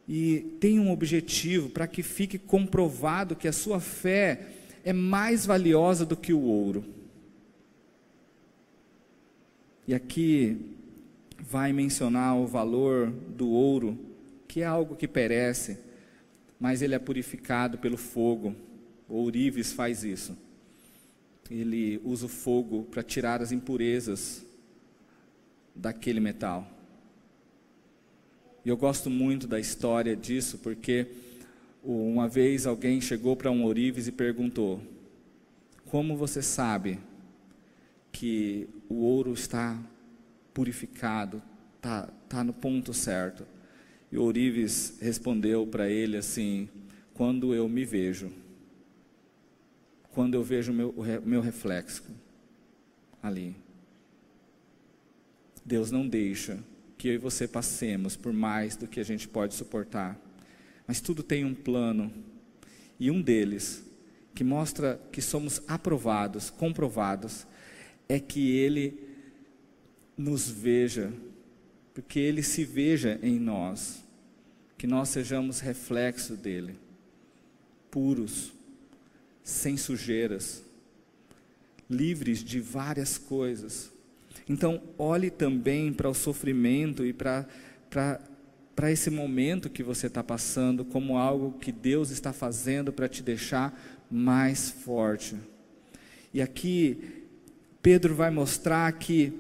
E 0.08 0.58
tem 0.60 0.80
um 0.80 0.92
objetivo 0.92 1.70
para 1.70 1.86
que 1.86 2.02
fique 2.02 2.40
comprovado 2.40 3.36
que 3.36 3.48
a 3.48 3.54
sua 3.54 3.80
fé 3.80 4.48
é 4.84 4.92
mais 4.92 5.46
valiosa 5.46 6.08
do 6.08 6.18
que 6.18 6.34
o 6.34 6.42
ouro. 6.42 6.84
E 9.88 9.94
aqui 9.94 10.74
vai 11.50 11.74
mencionar 11.74 12.38
o 12.38 12.48
valor 12.48 13.12
do 13.12 13.50
ouro, 13.50 14.00
que 14.48 14.62
é 14.62 14.66
algo 14.66 14.96
que 14.96 15.08
perece, 15.08 15.78
mas 16.58 16.82
ele 16.82 16.96
é 16.96 17.00
purificado 17.00 17.78
pelo 17.78 17.98
fogo. 17.98 18.56
O 19.10 19.16
ourives 19.16 19.74
faz 19.74 20.04
isso. 20.04 20.38
Ele 21.52 22.00
usa 22.04 22.28
o 22.28 22.30
fogo 22.30 22.84
para 22.84 23.04
tirar 23.04 23.42
as 23.42 23.52
impurezas 23.52 24.46
daquele 25.76 26.22
metal. 26.22 26.66
E 28.64 28.70
eu 28.70 28.78
gosto 28.78 29.10
muito 29.10 29.46
da 29.46 29.60
história 29.60 30.16
disso, 30.16 30.60
porque 30.60 31.08
uma 31.84 32.30
vez 32.30 32.66
alguém 32.66 33.02
chegou 33.02 33.36
para 33.36 33.52
um 33.52 33.66
ourives 33.66 34.08
e 34.08 34.12
perguntou: 34.14 34.82
Como 35.86 36.16
você 36.16 36.42
sabe 36.42 37.00
que 38.14 38.70
o 38.88 39.02
ouro 39.02 39.34
está 39.34 39.78
purificado, 40.54 41.42
está 41.76 42.08
tá 42.30 42.44
no 42.44 42.54
ponto 42.54 42.94
certo? 42.94 43.46
E 44.12 44.18
o 44.18 44.22
ourives 44.22 44.98
respondeu 45.02 45.66
para 45.66 45.90
ele 45.90 46.18
assim: 46.18 46.70
Quando 47.14 47.54
eu 47.54 47.68
me 47.68 47.84
vejo, 47.84 48.32
quando 50.12 50.36
eu 50.36 50.44
vejo 50.44 50.72
meu, 50.72 50.90
o 50.90 51.04
meu 51.28 51.42
reflexo 51.42 52.04
ali. 53.22 53.56
Deus 55.66 55.90
não 55.92 56.08
deixa 56.08 56.60
que 56.98 57.08
eu 57.08 57.14
e 57.14 57.18
você 57.18 57.48
passemos 57.48 58.16
por 58.16 58.32
mais 58.32 58.76
do 58.76 58.88
que 58.88 59.00
a 59.00 59.04
gente 59.04 59.28
pode 59.28 59.56
suportar. 59.56 60.20
Mas 60.86 61.02
tudo 61.02 61.24
tem 61.24 61.44
um 61.44 61.54
plano, 61.54 62.12
e 63.00 63.10
um 63.10 63.22
deles, 63.22 63.84
que 64.36 64.44
mostra 64.44 65.00
que 65.12 65.22
somos 65.22 65.62
aprovados, 65.68 66.50
comprovados, 66.50 67.48
é 68.08 68.20
que 68.20 68.52
Ele 68.52 69.03
nos 70.18 70.50
veja, 70.50 71.12
porque 71.94 72.20
Ele 72.20 72.44
se 72.44 72.64
veja 72.64 73.20
em 73.22 73.40
nós, 73.40 74.04
que 74.78 74.88
nós 74.88 75.10
sejamos 75.10 75.60
reflexo 75.60 76.36
dele, 76.36 76.76
puros, 77.90 78.52
sem 79.44 79.78
sujeiras, 79.78 80.64
livres 81.90 82.44
de 82.44 82.60
várias 82.60 83.18
coisas. 83.18 83.92
Então, 84.48 84.82
olhe 84.98 85.30
também 85.30 85.94
para 85.94 86.10
o 86.10 86.14
sofrimento 86.14 87.06
e 87.06 87.14
para 87.14 87.48
para 88.76 88.92
esse 88.92 89.10
momento 89.10 89.70
que 89.70 89.84
você 89.84 90.08
está 90.08 90.24
passando 90.24 90.84
como 90.84 91.18
algo 91.18 91.58
que 91.60 91.72
Deus 91.72 92.10
está 92.10 92.34
fazendo 92.34 92.92
para 92.92 93.08
te 93.08 93.22
deixar 93.22 93.80
mais 94.10 94.70
forte. 94.70 95.36
E 96.34 96.42
aqui 96.42 97.24
Pedro 97.82 98.16
vai 98.16 98.32
mostrar 98.32 98.92
que 98.94 99.32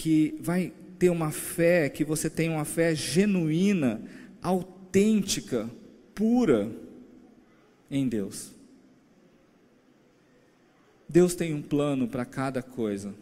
que 0.00 0.34
vai 0.40 0.72
ter 0.98 1.10
uma 1.10 1.30
fé, 1.30 1.90
que 1.90 2.04
você 2.04 2.30
tem 2.30 2.48
uma 2.48 2.64
fé 2.64 2.94
genuína, 2.94 4.00
autêntica, 4.40 5.68
pura 6.14 6.72
em 7.90 8.08
Deus. 8.08 8.50
Deus 11.06 11.34
tem 11.34 11.52
um 11.52 11.60
plano 11.60 12.08
para 12.08 12.24
cada 12.24 12.62
coisa. 12.62 13.14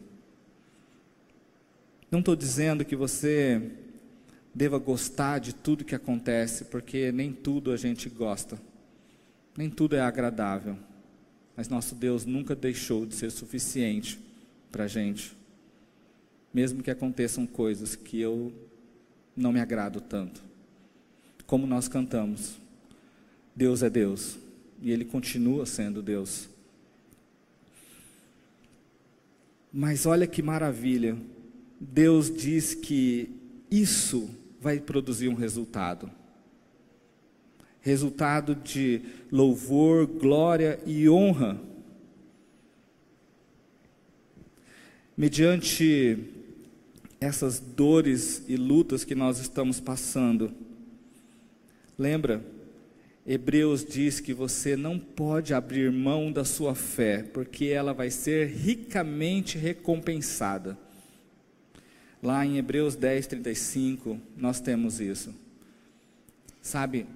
Não 2.12 2.20
estou 2.20 2.36
dizendo 2.36 2.84
que 2.84 2.94
você 2.94 3.72
deva 4.54 4.78
gostar 4.78 5.40
de 5.40 5.52
tudo 5.52 5.84
que 5.84 5.96
acontece, 5.96 6.66
porque 6.66 7.10
nem 7.10 7.32
tudo 7.32 7.72
a 7.72 7.76
gente 7.76 8.08
gosta, 8.08 8.56
nem 9.56 9.68
tudo 9.68 9.96
é 9.96 10.00
agradável. 10.00 10.78
Mas 11.56 11.68
nosso 11.68 11.96
Deus 11.96 12.24
nunca 12.24 12.54
deixou 12.54 13.04
de 13.04 13.16
ser 13.16 13.32
suficiente 13.32 14.16
para 14.70 14.84
a 14.84 14.88
gente, 14.88 15.36
mesmo 16.52 16.82
que 16.82 16.90
aconteçam 16.90 17.46
coisas 17.46 17.94
que 17.94 18.20
eu 18.20 18.52
não 19.36 19.52
me 19.52 19.60
agrado 19.60 20.00
tanto. 20.00 20.42
Como 21.46 21.66
nós 21.66 21.88
cantamos, 21.88 22.58
Deus 23.54 23.82
é 23.82 23.90
Deus 23.90 24.38
e 24.82 24.90
Ele 24.90 25.04
continua 25.04 25.66
sendo 25.66 26.02
Deus. 26.02 26.48
Mas 29.72 30.06
olha 30.06 30.26
que 30.26 30.42
maravilha, 30.42 31.16
Deus 31.80 32.34
diz 32.34 32.74
que 32.74 33.30
isso 33.70 34.28
vai 34.60 34.80
produzir 34.80 35.28
um 35.28 35.34
resultado. 35.34 36.10
Resultado 37.80 38.54
de 38.54 39.02
louvor, 39.30 40.06
glória 40.06 40.80
e 40.84 41.08
honra. 41.08 41.60
Mediante 45.16 46.37
essas 47.20 47.58
dores 47.58 48.44
e 48.46 48.56
lutas 48.56 49.04
que 49.04 49.14
nós 49.14 49.38
estamos 49.38 49.80
passando, 49.80 50.52
lembra? 51.98 52.44
Hebreus 53.26 53.84
diz 53.84 54.20
que 54.20 54.32
você 54.32 54.74
não 54.74 54.98
pode 54.98 55.52
abrir 55.52 55.92
mão 55.92 56.32
da 56.32 56.46
sua 56.46 56.74
fé, 56.74 57.22
porque 57.22 57.66
ela 57.66 57.92
vai 57.92 58.10
ser 58.10 58.48
ricamente 58.48 59.58
recompensada. 59.58 60.78
Lá 62.22 62.44
em 62.46 62.56
Hebreus 62.56 62.96
10, 62.96 63.26
35, 63.26 64.18
nós 64.34 64.60
temos 64.60 64.98
isso. 64.98 65.34
Sabe, 66.62 67.06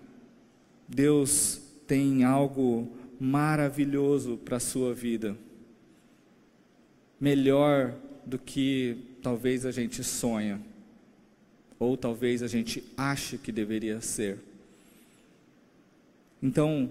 Deus 0.87 1.63
tem 1.87 2.25
algo 2.25 2.93
maravilhoso 3.19 4.37
para 4.37 4.59
a 4.59 4.61
sua 4.61 4.93
vida, 4.93 5.35
melhor 7.19 7.95
do 8.27 8.39
que 8.39 8.99
talvez 9.23 9.65
a 9.65 9.71
gente 9.71 10.03
sonha, 10.03 10.61
ou 11.79 11.97
talvez 11.97 12.43
a 12.43 12.49
gente 12.49 12.83
ache 12.97 13.39
que 13.39 13.53
deveria 13.53 14.01
ser. 14.01 14.39
Então, 16.43 16.91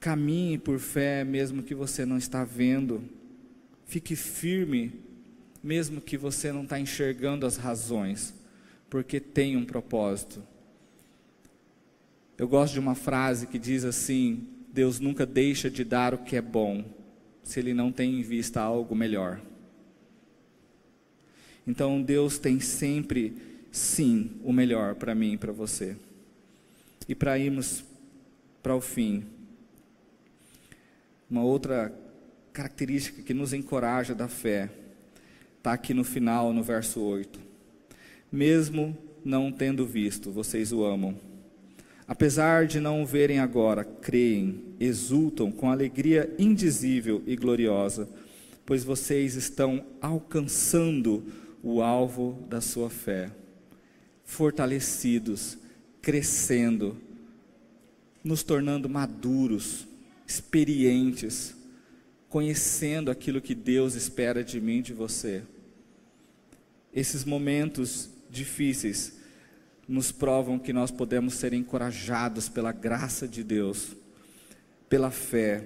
caminhe 0.00 0.58
por 0.58 0.78
fé, 0.78 1.24
mesmo 1.24 1.62
que 1.62 1.74
você 1.74 2.04
não 2.04 2.16
está 2.16 2.44
vendo, 2.44 3.02
fique 3.86 4.16
firme 4.16 4.92
mesmo 5.62 6.00
que 6.00 6.18
você 6.18 6.50
não 6.50 6.64
está 6.64 6.80
enxergando 6.80 7.46
as 7.46 7.56
razões, 7.56 8.34
porque 8.90 9.20
tem 9.20 9.56
um 9.56 9.64
propósito. 9.64 10.42
Eu 12.36 12.48
gosto 12.48 12.72
de 12.72 12.80
uma 12.80 12.94
frase 12.94 13.46
que 13.46 13.58
diz 13.58 13.84
assim: 13.84 14.46
Deus 14.72 14.98
nunca 14.98 15.24
deixa 15.24 15.70
de 15.70 15.84
dar 15.84 16.14
o 16.14 16.18
que 16.18 16.34
é 16.34 16.42
bom, 16.42 16.84
se 17.44 17.60
Ele 17.60 17.72
não 17.72 17.92
tem 17.92 18.18
em 18.18 18.22
vista 18.22 18.60
algo 18.60 18.94
melhor. 18.96 19.40
Então 21.66 22.02
Deus 22.02 22.38
tem 22.38 22.60
sempre, 22.60 23.36
sim, 23.70 24.32
o 24.42 24.52
melhor 24.52 24.94
para 24.94 25.14
mim 25.14 25.34
e 25.34 25.38
para 25.38 25.52
você. 25.52 25.96
E 27.08 27.14
para 27.14 27.38
irmos 27.38 27.84
para 28.62 28.74
o 28.74 28.80
fim, 28.80 29.24
uma 31.30 31.42
outra 31.42 31.92
característica 32.52 33.22
que 33.22 33.32
nos 33.32 33.52
encoraja 33.52 34.14
da 34.14 34.28
fé 34.28 34.70
está 35.58 35.72
aqui 35.72 35.94
no 35.94 36.04
final, 36.04 36.52
no 36.52 36.62
verso 36.62 37.00
8. 37.00 37.40
Mesmo 38.30 38.96
não 39.24 39.50
tendo 39.50 39.86
visto, 39.86 40.30
vocês 40.30 40.72
o 40.72 40.84
amam. 40.84 41.16
Apesar 42.06 42.66
de 42.66 42.80
não 42.80 43.02
o 43.02 43.06
verem 43.06 43.38
agora, 43.38 43.84
creem, 43.84 44.62
exultam 44.78 45.50
com 45.50 45.70
alegria 45.70 46.34
indizível 46.38 47.22
e 47.26 47.36
gloriosa, 47.36 48.08
pois 48.66 48.84
vocês 48.84 49.34
estão 49.34 49.84
alcançando 50.00 51.24
o 51.62 51.80
alvo 51.80 52.44
da 52.48 52.60
sua 52.60 52.90
fé, 52.90 53.30
fortalecidos, 54.24 55.56
crescendo, 56.00 57.00
nos 58.24 58.42
tornando 58.42 58.88
maduros, 58.88 59.86
experientes, 60.26 61.54
conhecendo 62.28 63.10
aquilo 63.10 63.40
que 63.40 63.54
Deus 63.54 63.94
espera 63.94 64.42
de 64.42 64.60
mim 64.60 64.78
e 64.78 64.82
de 64.82 64.92
você. 64.92 65.42
Esses 66.92 67.24
momentos 67.24 68.10
difíceis 68.30 69.20
nos 69.86 70.10
provam 70.10 70.58
que 70.58 70.72
nós 70.72 70.90
podemos 70.90 71.34
ser 71.34 71.52
encorajados 71.52 72.48
pela 72.48 72.72
graça 72.72 73.28
de 73.28 73.44
Deus, 73.44 73.94
pela 74.88 75.10
fé. 75.10 75.64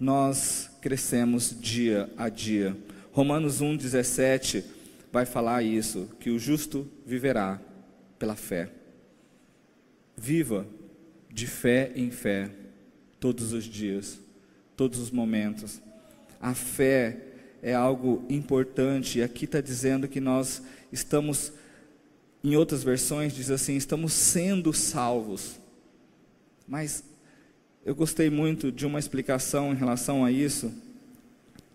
Nós 0.00 0.70
crescemos 0.80 1.54
dia 1.58 2.08
a 2.16 2.28
dia. 2.28 2.76
Romanos 3.18 3.60
1,17 3.60 4.62
vai 5.10 5.26
falar 5.26 5.64
isso: 5.64 6.08
que 6.20 6.30
o 6.30 6.38
justo 6.38 6.88
viverá 7.04 7.60
pela 8.18 8.36
fé. 8.36 8.70
Viva 10.16 10.64
de 11.28 11.46
fé 11.46 11.92
em 11.96 12.10
fé, 12.10 12.50
todos 13.18 13.52
os 13.52 13.64
dias 13.64 14.20
todos 14.78 15.00
os 15.00 15.10
momentos. 15.10 15.82
A 16.40 16.54
fé 16.54 17.18
é 17.60 17.74
algo 17.74 18.24
importante, 18.30 19.18
e 19.18 19.22
aqui 19.24 19.44
está 19.44 19.60
dizendo 19.60 20.06
que 20.06 20.20
nós 20.20 20.62
estamos, 20.92 21.52
em 22.44 22.54
outras 22.54 22.84
versões, 22.84 23.34
diz 23.34 23.50
assim: 23.50 23.74
estamos 23.74 24.12
sendo 24.12 24.72
salvos. 24.72 25.58
Mas 26.68 27.02
eu 27.84 27.96
gostei 27.96 28.30
muito 28.30 28.70
de 28.70 28.86
uma 28.86 29.00
explicação 29.00 29.72
em 29.72 29.76
relação 29.76 30.24
a 30.24 30.30
isso, 30.30 30.72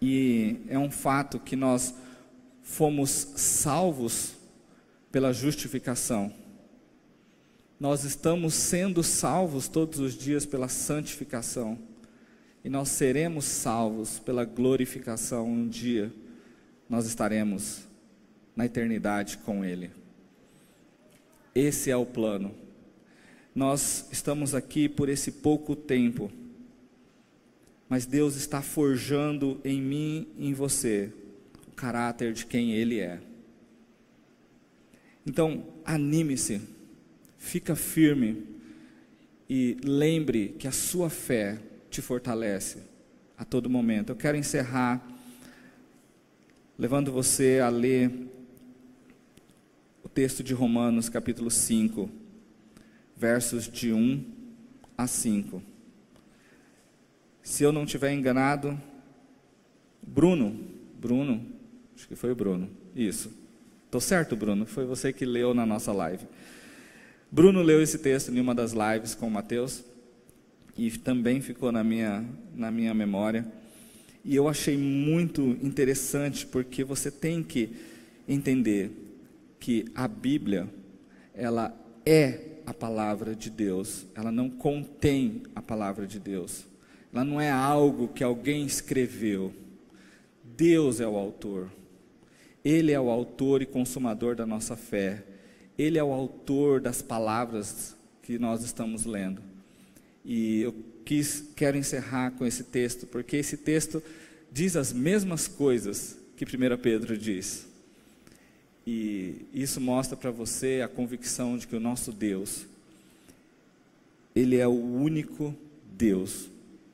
e 0.05 0.57
é 0.67 0.77
um 0.77 0.91
fato 0.91 1.39
que 1.39 1.55
nós 1.55 1.95
fomos 2.61 3.09
salvos 3.37 4.33
pela 5.09 5.31
justificação. 5.31 6.33
Nós 7.79 8.03
estamos 8.03 8.53
sendo 8.53 9.01
salvos 9.01 9.69
todos 9.69 9.99
os 9.99 10.13
dias 10.13 10.45
pela 10.45 10.67
santificação 10.67 11.79
e 12.65 12.69
nós 12.69 12.89
seremos 12.89 13.45
salvos 13.45 14.19
pela 14.19 14.43
glorificação 14.43 15.47
um 15.47 15.69
dia. 15.69 16.11
Nós 16.89 17.05
estaremos 17.05 17.87
na 18.57 18.65
eternidade 18.65 19.37
com 19.37 19.63
Ele. 19.63 19.89
Esse 21.55 21.89
é 21.89 21.95
o 21.95 22.05
plano. 22.05 22.53
Nós 23.55 24.05
estamos 24.11 24.53
aqui 24.53 24.89
por 24.89 25.07
esse 25.07 25.31
pouco 25.31 25.77
tempo, 25.77 26.29
mas 27.93 28.07
Deus 28.07 28.35
está 28.35 28.59
forjando 28.59 29.61
em 29.63 29.79
mim 29.79 30.27
e 30.35 30.47
em 30.47 30.53
você 30.55 31.13
o 31.67 31.75
caráter 31.75 32.33
de 32.33 32.43
quem 32.43 32.73
Ele 32.73 32.99
é. 32.99 33.21
Então, 35.23 35.67
anime-se, 35.85 36.59
fica 37.37 37.75
firme 37.75 38.47
e 39.47 39.77
lembre 39.83 40.55
que 40.57 40.67
a 40.67 40.71
sua 40.71 41.07
fé 41.07 41.59
te 41.91 42.01
fortalece 42.01 42.79
a 43.37 43.45
todo 43.45 43.69
momento. 43.69 44.09
Eu 44.09 44.15
quero 44.15 44.37
encerrar 44.37 44.99
levando 46.75 47.11
você 47.11 47.59
a 47.59 47.69
ler 47.69 48.11
o 50.03 50.09
texto 50.09 50.43
de 50.43 50.55
Romanos, 50.55 51.09
capítulo 51.09 51.51
5, 51.51 52.09
versos 53.15 53.67
de 53.71 53.93
1 53.93 54.25
a 54.97 55.05
5. 55.05 55.72
Se 57.43 57.61
eu 57.61 57.73
não 57.73 57.83
estiver 57.83 58.13
enganado, 58.13 58.81
Bruno, 60.01 60.57
Bruno, 60.97 61.45
acho 61.93 62.07
que 62.07 62.15
foi 62.15 62.31
o 62.31 62.35
Bruno, 62.35 62.69
isso. 62.95 63.29
Estou 63.85 63.99
certo, 63.99 64.33
Bruno? 64.33 64.65
Foi 64.65 64.85
você 64.85 65.11
que 65.11 65.25
leu 65.25 65.53
na 65.53 65.65
nossa 65.65 65.91
live. 65.91 66.25
Bruno 67.29 67.61
leu 67.61 67.81
esse 67.81 67.97
texto 67.97 68.31
em 68.31 68.39
uma 68.39 68.55
das 68.55 68.71
lives 68.71 69.13
com 69.13 69.27
o 69.27 69.31
Mateus 69.31 69.83
e 70.77 70.89
também 70.91 71.41
ficou 71.41 71.69
na 71.69 71.83
minha, 71.83 72.25
na 72.55 72.71
minha 72.71 72.93
memória. 72.93 73.45
E 74.23 74.33
eu 74.33 74.47
achei 74.47 74.77
muito 74.77 75.57
interessante 75.61 76.45
porque 76.45 76.81
você 76.81 77.11
tem 77.11 77.43
que 77.43 77.75
entender 78.25 78.89
que 79.59 79.85
a 79.93 80.07
Bíblia, 80.07 80.69
ela 81.33 81.77
é 82.05 82.39
a 82.65 82.73
palavra 82.73 83.35
de 83.35 83.49
Deus, 83.49 84.05
ela 84.15 84.31
não 84.31 84.49
contém 84.49 85.43
a 85.53 85.61
palavra 85.61 86.07
de 86.07 86.19
Deus. 86.19 86.71
Ela 87.13 87.23
não 87.23 87.39
é 87.39 87.51
algo 87.51 88.07
que 88.07 88.23
alguém 88.23 88.65
escreveu. 88.65 89.53
Deus 90.43 90.99
é 90.99 91.07
o 91.07 91.15
autor. 91.15 91.69
Ele 92.65 92.91
é 92.91 92.99
o 92.99 93.11
autor 93.11 93.61
e 93.61 93.67
consumador 93.67 94.35
da 94.35 94.47
nossa 94.47 94.75
fé. 94.75 95.23
Ele 95.77 95.99
é 95.99 96.03
o 96.03 96.11
autor 96.11 96.81
das 96.81 97.03
palavras 97.03 97.95
que 98.23 98.39
nós 98.39 98.63
estamos 98.63 99.05
lendo. 99.05 99.43
E 100.25 100.61
eu 100.61 100.75
quis, 101.05 101.43
quero 101.55 101.77
encerrar 101.77 102.31
com 102.31 102.45
esse 102.47 102.63
texto, 102.63 103.05
porque 103.05 103.37
esse 103.37 103.57
texto 103.57 104.01
diz 104.51 104.75
as 104.75 104.91
mesmas 104.91 105.47
coisas 105.47 106.17
que 106.35 106.45
1 106.45 106.77
Pedro 106.77 107.15
diz. 107.15 107.67
E 108.87 109.45
isso 109.53 109.79
mostra 109.79 110.17
para 110.17 110.31
você 110.31 110.81
a 110.83 110.87
convicção 110.87 111.57
de 111.57 111.67
que 111.67 111.75
o 111.75 111.79
nosso 111.79 112.11
Deus, 112.11 112.65
Ele 114.35 114.57
é 114.57 114.67
o 114.67 114.71
único 114.71 115.53
Deus 115.91 116.52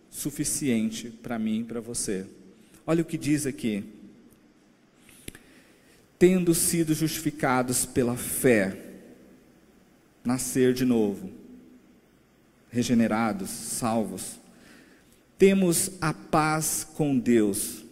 suficiente 0.09 1.09
para 1.09 1.39
mim 1.39 1.61
e 1.61 1.63
para 1.63 1.79
você. 1.79 2.25
Olha 2.85 3.01
o 3.01 3.05
que 3.05 3.17
diz 3.17 3.45
aqui. 3.45 3.83
Tendo 6.17 6.53
sido 6.53 6.93
justificados 6.93 7.85
pela 7.85 8.17
fé, 8.17 8.77
nascer 10.23 10.73
de 10.73 10.83
novo 10.85 11.39
regenerados, 12.71 13.49
salvos. 13.49 14.39
Temos 15.37 15.91
a 16.01 16.13
paz 16.13 16.87
com 16.95 17.17
Deus, 17.17 17.83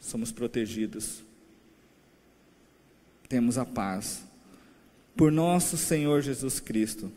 somos 0.00 0.30
protegidos. 0.30 1.22
Temos 3.28 3.56
a 3.56 3.64
paz 3.64 4.22
por 5.16 5.32
nosso 5.32 5.76
Senhor 5.76 6.20
Jesus 6.20 6.60
Cristo, 6.60 7.10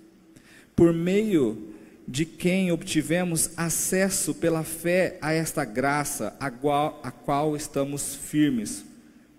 por 0.75 0.93
meio 0.93 1.74
de 2.07 2.25
quem 2.25 2.71
obtivemos 2.71 3.51
acesso 3.57 4.33
pela 4.33 4.63
fé 4.63 5.17
a 5.21 5.33
esta 5.33 5.65
graça, 5.65 6.35
a 6.39 6.51
qual, 6.51 6.99
a 7.03 7.11
qual 7.11 7.55
estamos 7.55 8.15
firmes. 8.15 8.85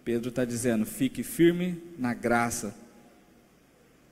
Pedro 0.04 0.28
está 0.30 0.44
dizendo: 0.44 0.84
fique 0.84 1.22
firme 1.22 1.80
na 1.98 2.14
graça 2.14 2.74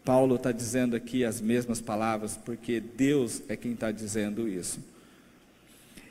Paulo 0.05 0.37
está 0.37 0.53
dizendo 0.53 0.95
aqui 0.95 1.25
as 1.25 1.41
mesmas 1.41 1.81
palavras, 1.81 2.37
porque 2.37 2.79
Deus 2.79 3.43
é 3.49 3.57
quem 3.57 3.73
está 3.73 3.91
dizendo 3.91 4.47
isso. 4.47 4.79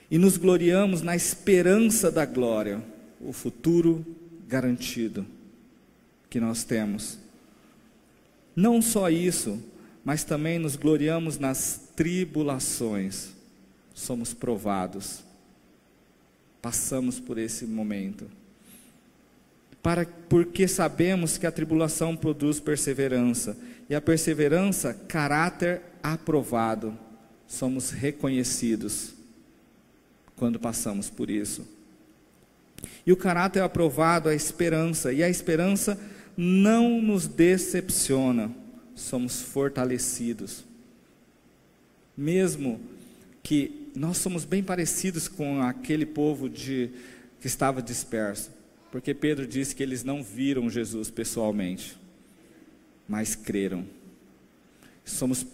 E 0.09 0.17
nos 0.17 0.35
gloriamos 0.35 1.03
na 1.03 1.15
esperança 1.15 2.11
da 2.11 2.25
glória, 2.25 2.81
o 3.21 3.31
futuro 3.31 4.03
garantido 4.47 5.25
que 6.27 6.39
nós 6.39 6.63
temos. 6.63 7.19
Não 8.55 8.81
só 8.81 9.09
isso, 9.09 9.61
mas 10.03 10.23
também 10.23 10.57
nos 10.57 10.75
gloriamos 10.75 11.37
nas 11.37 11.82
tribulações. 11.95 13.29
Somos 13.93 14.33
provados, 14.33 15.23
passamos 16.61 17.19
por 17.19 17.37
esse 17.37 17.65
momento. 17.65 18.27
Para, 19.83 20.05
porque 20.29 20.67
sabemos 20.67 21.37
que 21.37 21.45
a 21.45 21.51
tribulação 21.51 22.15
produz 22.15 22.59
perseverança 22.59 23.55
e 23.89 23.93
a 23.93 24.01
perseverança, 24.01 24.93
caráter 24.93 25.81
aprovado. 26.01 26.97
Somos 27.47 27.91
reconhecidos 27.91 29.13
quando 30.35 30.59
passamos 30.59 31.09
por 31.09 31.29
isso. 31.29 31.67
E 33.05 33.11
o 33.11 33.17
caráter 33.17 33.61
aprovado, 33.61 34.29
a 34.29 34.35
esperança, 34.35 35.13
e 35.13 35.21
a 35.21 35.29
esperança 35.29 35.99
não 36.35 37.01
nos 37.01 37.27
decepciona, 37.27 38.51
somos 38.95 39.41
fortalecidos. 39.41 40.63
Mesmo 42.15 42.79
que 43.41 43.89
nós 43.95 44.17
somos 44.17 44.45
bem 44.45 44.63
parecidos 44.63 45.27
com 45.27 45.61
aquele 45.61 46.05
povo 46.05 46.49
de, 46.49 46.89
que 47.39 47.47
estava 47.47 47.81
disperso, 47.81 48.51
porque 48.91 49.13
Pedro 49.13 49.45
disse 49.45 49.75
que 49.75 49.83
eles 49.83 50.03
não 50.03 50.23
viram 50.23 50.69
Jesus 50.69 51.09
pessoalmente 51.09 51.97
mas 53.07 53.35
creram. 53.35 53.85
Somos 55.05 55.45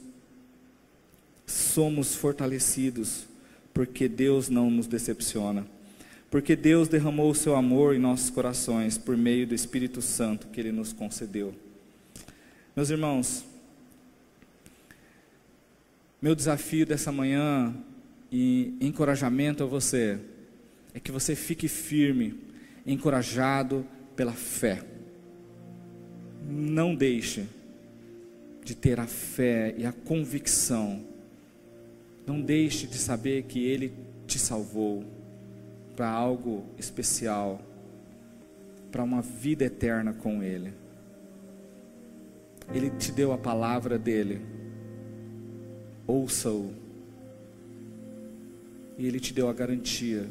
somos 1.45 2.13
fortalecidos 2.13 3.25
porque 3.73 4.07
Deus 4.07 4.49
não 4.49 4.69
nos 4.69 4.85
decepciona. 4.85 5.65
Porque 6.29 6.55
Deus 6.55 6.87
derramou 6.87 7.31
o 7.31 7.35
seu 7.35 7.55
amor 7.55 7.95
em 7.95 7.99
nossos 7.99 8.29
corações 8.29 8.99
por 8.99 9.17
meio 9.17 9.47
do 9.47 9.55
Espírito 9.55 9.99
Santo 9.99 10.47
que 10.47 10.59
ele 10.59 10.71
nos 10.71 10.93
concedeu. 10.93 11.55
Meus 12.75 12.91
irmãos, 12.91 13.43
meu 16.21 16.35
desafio 16.35 16.85
dessa 16.85 17.11
manhã 17.11 17.73
e 18.31 18.75
encorajamento 18.81 19.63
a 19.63 19.67
você 19.67 20.19
é 20.93 20.99
que 20.99 21.11
você 21.11 21.35
fique 21.35 21.67
firme, 21.67 22.39
encorajado 22.85 23.85
pela 24.15 24.33
fé 24.33 24.83
não 26.49 26.95
deixe 26.95 27.47
de 28.63 28.75
ter 28.75 28.99
a 28.99 29.05
fé 29.05 29.73
e 29.77 29.85
a 29.85 29.91
convicção. 29.91 31.03
Não 32.25 32.41
deixe 32.41 32.87
de 32.87 32.97
saber 32.97 33.43
que 33.43 33.63
Ele 33.63 33.93
te 34.27 34.39
salvou 34.39 35.03
para 35.95 36.09
algo 36.09 36.65
especial, 36.77 37.61
para 38.91 39.03
uma 39.03 39.21
vida 39.21 39.65
eterna 39.65 40.13
com 40.13 40.43
Ele. 40.43 40.73
Ele 42.73 42.89
te 42.91 43.11
deu 43.11 43.31
a 43.31 43.37
palavra 43.37 43.97
dele. 43.97 44.41
Ouça-o. 46.09 46.73
E 48.97 49.05
Ele 49.05 49.19
te 49.19 49.31
deu 49.31 49.47
a 49.47 49.53
garantia 49.53 50.27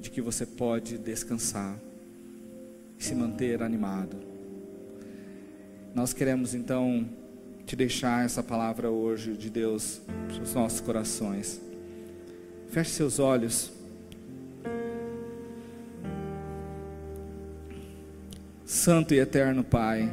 de 0.00 0.08
que 0.08 0.22
você 0.22 0.46
pode 0.46 0.96
descansar 0.96 1.78
e 2.98 3.04
se 3.04 3.14
manter 3.14 3.62
animado. 3.62 4.16
Nós 5.94 6.14
queremos 6.14 6.54
então 6.54 7.06
te 7.66 7.76
deixar 7.76 8.24
essa 8.24 8.42
palavra 8.42 8.88
hoje 8.90 9.34
de 9.34 9.50
Deus 9.50 10.00
para 10.28 10.42
os 10.42 10.54
nossos 10.54 10.80
corações. 10.80 11.60
Feche 12.70 12.92
seus 12.92 13.18
olhos. 13.18 13.70
Santo 18.64 19.12
e 19.12 19.18
eterno 19.18 19.62
Pai, 19.62 20.10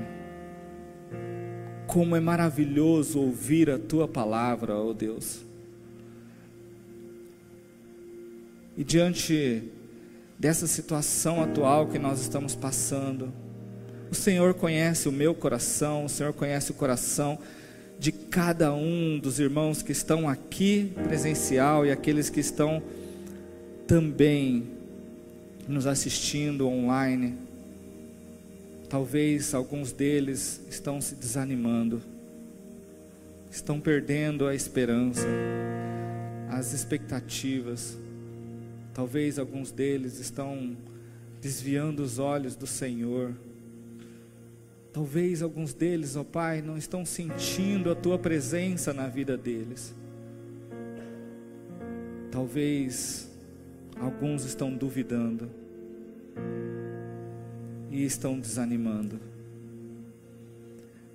como 1.94 2.16
é 2.16 2.20
maravilhoso 2.20 3.20
ouvir 3.20 3.70
a 3.70 3.78
tua 3.78 4.08
palavra, 4.08 4.74
ó 4.74 4.88
oh 4.88 4.94
Deus. 4.96 5.42
E 8.76 8.84
diante 8.84 9.66
dessa 10.40 10.66
situação 10.66 11.44
atual 11.44 11.86
que 11.86 12.00
nós 12.00 12.20
estamos 12.20 12.56
passando, 12.56 13.32
o 14.10 14.16
Senhor 14.16 14.56
conhece 14.56 15.08
o 15.08 15.12
meu 15.12 15.36
coração, 15.36 16.06
o 16.06 16.10
Senhor 16.10 16.34
conhece 16.34 16.72
o 16.72 16.74
coração 16.74 17.38
de 18.00 18.12
cada 18.12 18.74
um 18.74 19.20
dos 19.20 19.40
irmãos 19.40 19.84
que 19.84 19.92
estão 19.92 20.28
aqui 20.28 20.92
presencial 21.04 21.86
e 21.86 21.92
aqueles 21.92 22.28
que 22.28 22.40
estão 22.40 22.82
também 23.86 24.64
nos 25.68 25.86
assistindo 25.86 26.68
online. 26.68 27.36
Talvez 28.94 29.56
alguns 29.56 29.92
deles 29.92 30.62
estão 30.70 31.02
se 31.02 31.16
desanimando, 31.16 32.00
estão 33.50 33.80
perdendo 33.80 34.46
a 34.46 34.54
esperança, 34.54 35.26
as 36.52 36.74
expectativas. 36.74 37.98
Talvez 38.94 39.40
alguns 39.40 39.72
deles 39.72 40.20
estão 40.20 40.78
desviando 41.42 42.04
os 42.04 42.20
olhos 42.20 42.56
do 42.56 42.68
Senhor 42.68 43.34
Talvez 44.94 45.42
alguns 45.42 45.74
deles, 45.74 46.16
ó 46.16 46.22
oh 46.22 46.24
Pai, 46.24 46.62
não 46.62 46.78
estão 46.78 47.04
sentindo 47.04 47.90
a 47.90 47.96
tua 47.96 48.20
presença 48.20 48.94
na 48.94 49.08
vida 49.08 49.36
deles. 49.36 49.92
Talvez 52.32 53.28
alguns 54.00 54.46
estão 54.46 54.72
duvidando. 54.72 55.50
E 57.94 58.04
estão 58.04 58.40
desanimando. 58.40 59.20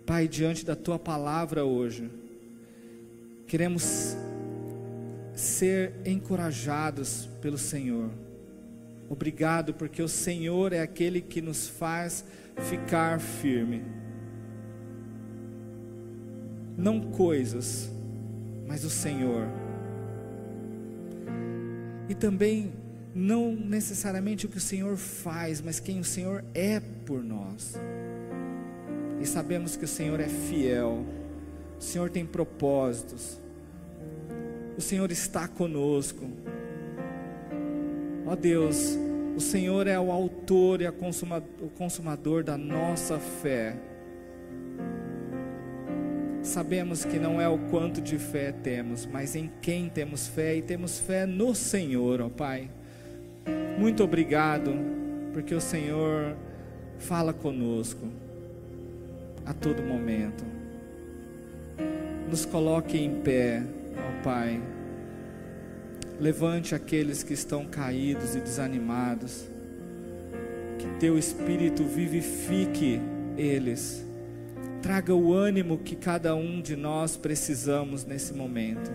Pai, 0.07 0.29
diante 0.29 0.65
da 0.65 0.77
tua 0.77 0.97
palavra 0.97 1.65
hoje, 1.65 2.09
queremos 3.49 4.17
ser 5.35 5.93
encorajados 6.07 7.29
pelo 7.43 7.59
Senhor. 7.59 8.11
Obrigado, 9.11 9.75
porque 9.75 10.01
o 10.01 10.09
Senhor 10.09 10.73
é 10.73 10.81
aquele 10.81 11.21
que 11.21 11.43
nos 11.43 11.67
faz 11.67 12.25
ficar 12.71 13.19
firme. 13.19 13.83
Não 16.77 17.01
coisas, 17.01 17.91
mas 18.69 18.85
o 18.85 18.91
Senhor. 18.91 19.49
E 22.09 22.15
também 22.15 22.73
não 23.15 23.53
necessariamente 23.53 24.47
o 24.47 24.49
que 24.49 24.59
o 24.59 24.61
Senhor 24.61 24.97
faz, 24.97 25.61
mas 25.61 25.81
quem 25.81 26.01
o 26.01 26.05
Senhor 26.05 26.45
é 26.55 26.81
por 27.05 27.23
nós. 27.23 27.75
E 29.21 29.27
sabemos 29.27 29.77
que 29.77 29.85
o 29.85 29.89
Senhor 29.89 30.21
é 30.21 30.29
fiel, 30.29 31.05
o 31.79 31.83
Senhor 31.83 32.11
tem 32.11 32.25
propósitos, 32.25 33.41
o 34.77 34.81
Senhor 34.81 35.11
está 35.11 35.49
conosco. 35.49 36.29
Ó 38.27 38.37
Deus, 38.37 38.97
o 39.37 39.41
Senhor 39.41 39.87
é 39.87 39.99
o 39.99 40.13
autor 40.13 40.83
e 40.83 40.87
o 40.87 41.71
consumador 41.77 42.45
da 42.45 42.57
nossa 42.57 43.19
fé. 43.19 43.77
Sabemos 46.43 47.05
que 47.05 47.19
não 47.19 47.41
é 47.41 47.49
o 47.49 47.59
quanto 47.71 48.01
de 48.01 48.19
fé 48.19 48.53
temos, 48.53 49.05
mas 49.05 49.35
em 49.35 49.51
quem 49.61 49.89
temos 49.89 50.29
fé 50.29 50.57
e 50.57 50.63
temos 50.63 50.99
fé 50.99 51.27
no 51.27 51.55
Senhor, 51.55 52.21
ó 52.21 52.29
Pai. 52.29 52.71
Muito 53.79 54.03
obrigado, 54.03 54.73
porque 55.33 55.55
o 55.55 55.61
Senhor 55.61 56.37
fala 56.99 57.33
conosco 57.33 58.09
a 59.47 59.55
todo 59.55 59.85
momento. 59.85 60.45
Nos 62.29 62.45
coloque 62.45 62.99
em 62.99 63.21
pé, 63.21 63.63
ó 63.97 64.23
Pai. 64.25 64.61
Levante 66.19 66.75
aqueles 66.75 67.23
que 67.23 67.33
estão 67.33 67.67
caídos 67.67 68.35
e 68.35 68.41
desanimados. 68.41 69.45
Que 70.77 70.89
teu 70.99 71.17
espírito 71.17 71.85
vivifique 71.85 73.01
eles. 73.37 74.05
Traga 74.83 75.15
o 75.15 75.33
ânimo 75.33 75.79
que 75.79 75.95
cada 75.95 76.35
um 76.35 76.61
de 76.61 76.75
nós 76.75 77.17
precisamos 77.17 78.05
nesse 78.05 78.35
momento. 78.35 78.91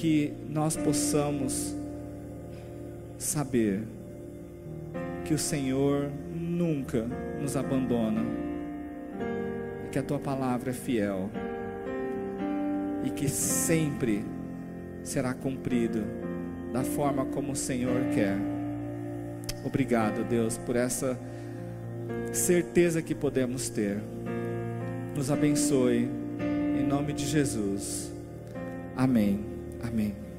Que 0.00 0.32
nós 0.48 0.78
possamos 0.78 1.76
saber 3.18 3.82
que 5.26 5.34
o 5.34 5.38
Senhor 5.38 6.10
nunca 6.34 7.06
nos 7.38 7.54
abandona, 7.54 8.22
que 9.92 9.98
a 9.98 10.02
tua 10.02 10.18
palavra 10.18 10.70
é 10.70 10.72
fiel 10.72 11.28
e 13.04 13.10
que 13.10 13.28
sempre 13.28 14.24
será 15.02 15.34
cumprido 15.34 16.02
da 16.72 16.82
forma 16.82 17.26
como 17.26 17.52
o 17.52 17.56
Senhor 17.56 18.00
quer. 18.14 18.38
Obrigado, 19.66 20.24
Deus, 20.24 20.56
por 20.56 20.76
essa 20.76 21.20
certeza 22.32 23.02
que 23.02 23.14
podemos 23.14 23.68
ter. 23.68 23.98
Nos 25.14 25.30
abençoe, 25.30 26.08
em 26.80 26.86
nome 26.86 27.12
de 27.12 27.26
Jesus. 27.26 28.10
Amém. 28.96 29.49
Amém. 29.82 30.29